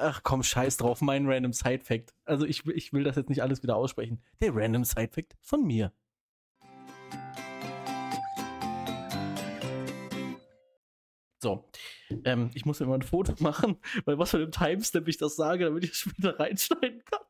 [0.00, 2.12] Ach komm, scheiß drauf, mein Random Side Fact.
[2.24, 4.22] Also ich, will- ich will das jetzt nicht alles wieder aussprechen.
[4.40, 5.92] Der Random Side Fact von mir.
[11.42, 11.64] So,
[12.24, 15.36] ähm, ich muss mir mal ein Foto machen, weil was für einem Timestamp ich das
[15.36, 17.20] sage, damit ich es später reinschneiden kann.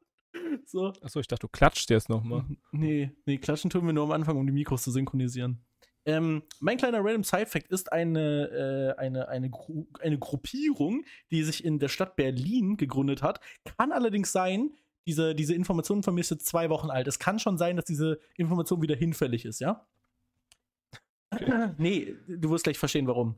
[0.67, 0.93] So.
[1.03, 2.45] Achso, ich dachte, du klatscht jetzt nochmal.
[2.73, 5.65] Nee, nee, klatschen tun wir nur am Anfang, um die Mikros zu synchronisieren.
[6.07, 11.43] Ähm, mein kleiner Random Side Fact ist eine, äh, eine, eine, Gru eine Gruppierung, die
[11.43, 13.41] sich in der Stadt Berlin gegründet hat.
[13.77, 14.71] Kann allerdings sein,
[15.07, 17.07] diese, diese Information von mir ist jetzt zwei Wochen alt.
[17.07, 19.87] Es kann schon sein, dass diese Information wieder hinfällig ist, ja?
[21.79, 23.37] nee, du wirst gleich verstehen, warum.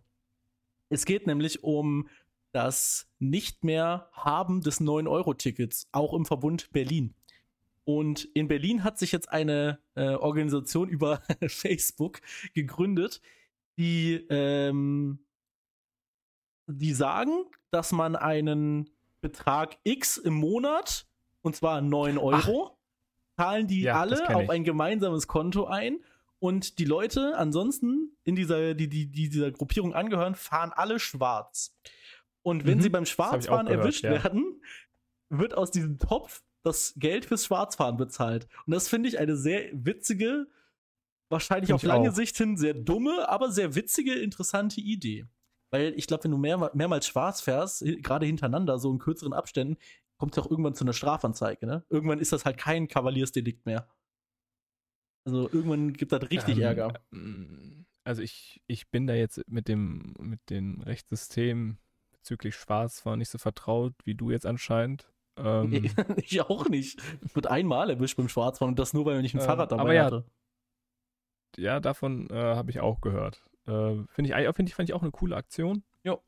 [0.88, 2.08] Es geht nämlich um
[2.52, 7.14] das nicht mehr Haben des 9-Euro-Tickets, auch im Verbund Berlin.
[7.84, 12.20] Und in Berlin hat sich jetzt eine äh, Organisation über Facebook
[12.54, 13.20] gegründet,
[13.78, 15.18] die, ähm,
[16.66, 18.90] die sagen, dass man einen
[19.20, 21.06] Betrag X im Monat,
[21.40, 22.76] und zwar 9 Euro,
[23.36, 25.98] zahlen die Ja, alle auf ein gemeinsames Konto ein
[26.38, 31.74] und die Leute ansonsten in dieser, die, die, die dieser Gruppierung angehören, fahren alle schwarz.
[32.42, 34.10] Und wenn Mhm, sie beim Schwarzfahren gehört, erwischt ja.
[34.10, 34.62] werden,
[35.30, 38.48] wird aus diesem Topf das Geld fürs Schwarzfahren bezahlt.
[38.66, 40.46] Und das finde ich eine sehr witzige,
[41.30, 42.14] wahrscheinlich Find auf lange auch.
[42.14, 45.26] Sicht hin sehr dumme, aber sehr witzige, interessante Idee.
[45.70, 49.76] Weil ich glaube, wenn du mehr, mehrmals schwarz fährst, gerade hintereinander, so in kürzeren Abständen,
[50.18, 51.66] kommt es auch irgendwann zu einer Strafanzeige.
[51.66, 51.84] Ne?
[51.88, 53.88] Irgendwann ist das halt kein Kavaliersdelikt mehr.
[55.24, 57.00] Also irgendwann gibt das richtig Ähm, Ärger.
[57.12, 61.78] ähm, Also ich, ich bin da jetzt mit dem, mit dem Rechtssystem
[62.22, 65.10] bezüglich Schwarzfahren nicht so vertraut wie du jetzt anscheinend.
[65.36, 65.72] Ähm,
[66.16, 67.00] ich auch nicht.
[67.24, 69.82] Ich wurde einmal erwischt beim Schwarzfahren und das nur, weil ich ein Ähm, Fahrrad dabei
[69.82, 70.24] aber ja, hatte.
[71.56, 73.42] ja, davon äh, habe ich auch gehört.
[73.66, 75.82] Äh, Finde ich, find ich, fand ich auch eine coole Aktion.
[76.04, 76.20] Jo.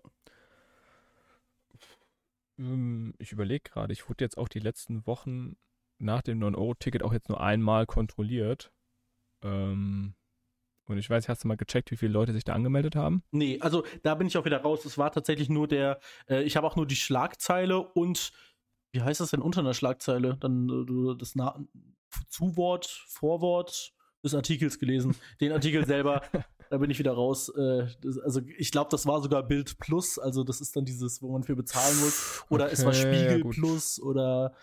[2.59, 5.57] Ähm, Ich überlege gerade, ich wurde jetzt auch die letzten Wochen
[5.99, 8.73] nach dem 9-Euro-Ticket auch jetzt nur einmal kontrolliert.
[9.43, 10.15] Ähm,
[10.87, 13.22] und ich weiß, hast du mal gecheckt, wie viele Leute sich da angemeldet haben?
[13.30, 14.85] Nee, also da bin ich auch wieder raus.
[14.85, 18.32] Es war tatsächlich nur der, äh, ich habe auch nur die Schlagzeile und
[18.93, 20.37] wie heißt das denn unter einer Schlagzeile?
[20.39, 21.59] Dann äh, das Na
[22.28, 25.16] Zuwort, Vorwort des Artikels gelesen.
[25.41, 26.22] Den Artikel selber,
[26.70, 27.49] da bin ich wieder raus.
[27.49, 31.22] Äh, das, also ich glaube, das war sogar Bild Plus, also das ist dann dieses,
[31.22, 32.45] wo man für bezahlen muss.
[32.51, 33.55] Oder es war Okay, ja, Spiegel gut.
[33.55, 34.55] Plus oder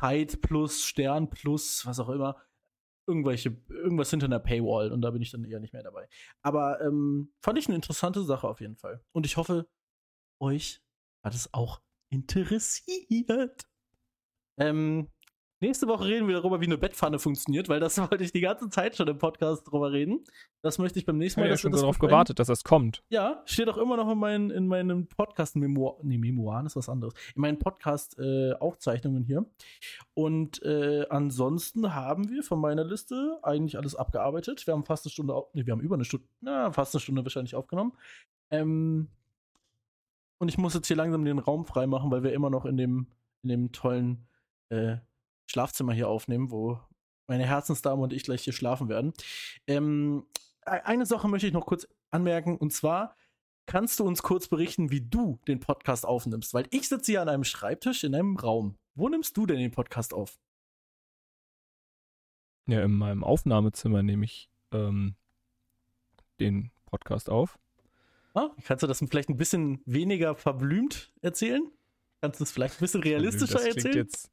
[0.00, 2.36] Tide Plus, Stern Plus, was auch immer.
[3.06, 6.08] Irgendwelche, irgendwas hinter einer Paywall und da bin ich dann eher nicht mehr dabei.
[6.42, 9.02] Aber ähm, fand ich eine interessante Sache auf jeden Fall.
[9.12, 9.68] Und ich hoffe,
[10.40, 10.82] euch
[11.24, 13.66] hat es auch interessiert.
[14.58, 15.10] Ähm,
[15.62, 18.68] nächste Woche reden wir darüber, wie eine Bettpfanne funktioniert, weil das wollte ich die ganze
[18.68, 20.24] Zeit schon im Podcast drüber reden.
[20.60, 21.48] Das möchte ich beim nächsten Ich Mal.
[21.48, 23.02] habe ja schon darauf gewartet, dass das kommt.
[23.08, 26.06] Ja, steht auch immer noch in, meinen, in meinen Podcast-Memoiren.
[26.06, 27.14] Nee, Memoiren ist was anderes.
[27.34, 29.46] In meinen Podcast-Aufzeichnungen hier.
[30.14, 34.66] Und äh, ansonsten haben wir von meiner Liste eigentlich alles abgearbeitet.
[34.66, 37.24] Wir haben fast eine Stunde, nee, wir haben über eine Stunde, na, fast eine Stunde
[37.24, 37.92] wahrscheinlich aufgenommen.
[38.50, 39.08] Ähm,
[40.38, 43.06] und ich muss jetzt hier langsam den Raum freimachen, weil wir immer noch in dem,
[43.42, 44.26] in dem tollen
[44.70, 44.96] äh,
[45.46, 46.80] Schlafzimmer hier aufnehmen, wo
[47.26, 49.12] meine Herzensdame und ich gleich hier schlafen werden.
[49.66, 50.26] Ähm,
[50.66, 53.16] e- eine Sache möchte ich noch kurz anmerken, und zwar
[53.66, 57.28] kannst du uns kurz berichten, wie du den Podcast aufnimmst, weil ich sitze hier an
[57.28, 58.76] einem Schreibtisch in einem Raum.
[58.94, 60.38] Wo nimmst du denn den Podcast auf?
[62.66, 65.14] Ja, in meinem Aufnahmezimmer nehme ich ähm,
[66.40, 67.58] den Podcast auf.
[68.34, 71.70] Ah, kannst du das vielleicht ein bisschen weniger verblümt erzählen?
[72.20, 73.96] Kannst du es vielleicht ein bisschen realistischer das erzählen?
[73.96, 74.30] Jetzt,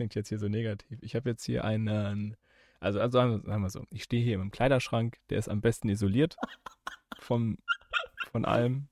[0.00, 0.98] klingt jetzt hier so negativ.
[1.02, 2.34] Ich habe jetzt hier einen,
[2.80, 5.60] also, also sagen, wir, sagen wir so, ich stehe hier im Kleiderschrank, der ist am
[5.60, 6.36] besten isoliert
[7.18, 7.58] vom,
[8.30, 8.88] von allem,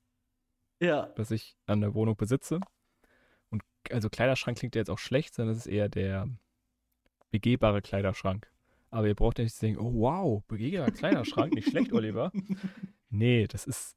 [0.81, 2.61] ja, was ich an der Wohnung besitze.
[3.49, 6.29] Und also Kleiderschrank klingt ja jetzt auch schlecht, sondern das ist eher der
[7.31, 8.51] begehbare Kleiderschrank.
[8.91, 12.33] Aber ihr braucht ja nicht zu denken, oh wow, begehbarer Kleiderschrank, nicht schlecht, Oliver.
[13.11, 13.97] Nee, das ist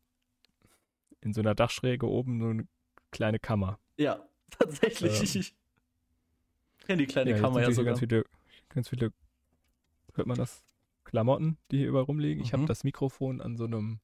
[1.20, 2.66] in so einer Dachschräge oben so eine
[3.12, 3.78] kleine Kammer.
[3.98, 5.36] ja, tatsächlich.
[5.36, 5.61] Ähm.
[6.92, 7.94] Kenne die kleine Ja, Kammer ja sogar.
[7.94, 8.26] ganz viele,
[8.70, 9.14] ganz viele,
[10.14, 10.64] hört man das?
[11.06, 12.44] Klamotten, die hier überall rumliegen.
[12.44, 12.68] Ich habe Mhm.
[12.68, 14.00] das Mikrofon an so einem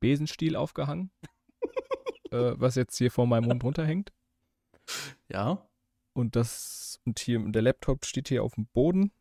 [0.00, 1.10] Besenstiel aufgehangen,
[2.30, 4.12] äh, was jetzt hier vor meinem Mund runterhängt.
[5.28, 5.66] Ja,
[6.14, 9.12] Und das und hier der Laptop steht hier auf dem Boden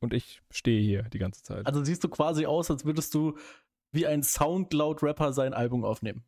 [0.00, 1.66] und ich stehe hier die ganze Zeit.
[1.66, 3.38] also siehst du quasi aus, als würdest du
[3.92, 6.24] wie ein Soundcloud-Rapper sein Album aufnehmen.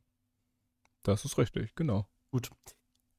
[1.02, 2.06] das ist richtig, genau.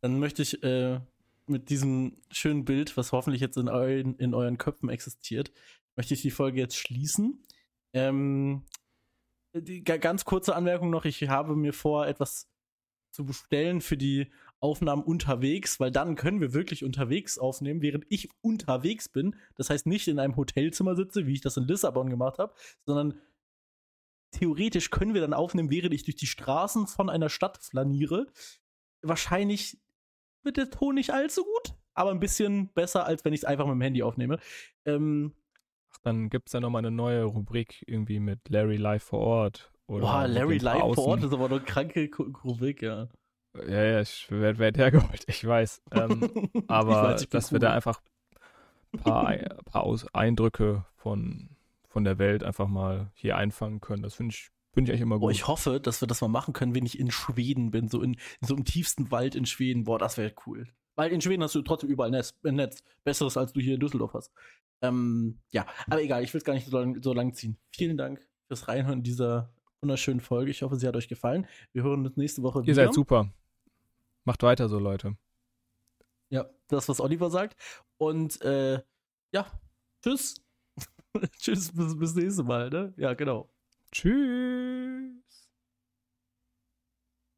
[0.02, 1.00] Dann möchte ich äh,
[1.48, 5.52] mit diesem schönen Bild, was hoffentlich jetzt in euren, in euren Köpfen existiert,
[5.96, 7.44] möchte ich die Folge jetzt schließen.
[7.94, 8.64] Ähm,
[9.54, 12.48] die ga- ganz kurze Anmerkung noch, ich habe mir vor, etwas
[13.12, 14.32] zu bestellen für die
[14.62, 19.36] Aufnahmen unterwegs, weil dann können wir wirklich unterwegs aufnehmen, während ich unterwegs bin.
[19.56, 22.54] Das heißt nicht in einem Hotelzimmer sitze, wie ich das in Lissabon gemacht habe,
[22.86, 23.20] sondern
[24.32, 28.28] theoretisch können wir dann aufnehmen, während ich durch die Straßen von einer Stadt flaniere.
[29.02, 29.80] Wahrscheinlich
[30.44, 33.66] wird der Ton nicht allzu gut, aber ein bisschen besser, als wenn ich es einfach
[33.66, 34.40] mit dem Handy aufnehme.
[34.86, 35.34] Ähm,
[35.94, 39.72] Ach, dann gibt es da nochmal eine neue Rubrik irgendwie mit Larry live vor Ort.
[39.88, 42.10] Oder boah, Larry live vor Ort ist aber eine kranke
[42.44, 43.10] Rubrik, ja.
[43.68, 45.82] Ja, ja, ich werde werd hergeholt, ich weiß.
[45.92, 46.22] Ähm,
[46.54, 47.60] Ich aber weiß, ich dass wir cool.
[47.60, 48.02] da einfach
[48.94, 51.50] ein paar, Ei- paar Eindrücke von,
[51.90, 54.04] von der Welt einfach mal hier einfangen können.
[54.04, 55.36] Das finde ich, find ich eigentlich immer Boah, gut.
[55.36, 58.18] ich hoffe, dass wir das mal machen können, wenn ich in Schweden bin, so in,
[58.42, 59.84] so im tiefsten Wald in Schweden.
[59.86, 60.68] Boah, das wäre cool.
[60.96, 62.84] Weil in Schweden hast du trotzdem überall Netz, Netz.
[63.04, 64.32] Besseres, als du hier in Düsseldorf hast.
[64.82, 67.58] Ähm, ja, aber egal, ich will es gar nicht so lang, so lang ziehen.
[67.72, 70.52] Vielen Dank fürs Reinhören in dieser wunderschönen Folge.
[70.52, 71.48] Ich hoffe, sie hat euch gefallen.
[71.74, 72.76] Wir hören uns nächste Woche Ihr wieder.
[72.76, 73.32] seid super.
[74.26, 75.18] Macht weiter so, Leute.
[76.30, 77.56] Ja, das, was Oliver sagt.
[77.98, 78.82] Und äh,
[79.32, 79.48] ja,
[80.04, 80.36] tschüss.
[81.40, 82.94] tschüss, bis, bis nächste Mal, ne?
[82.98, 83.50] Ja, genau.
[83.92, 85.21] Tschüss.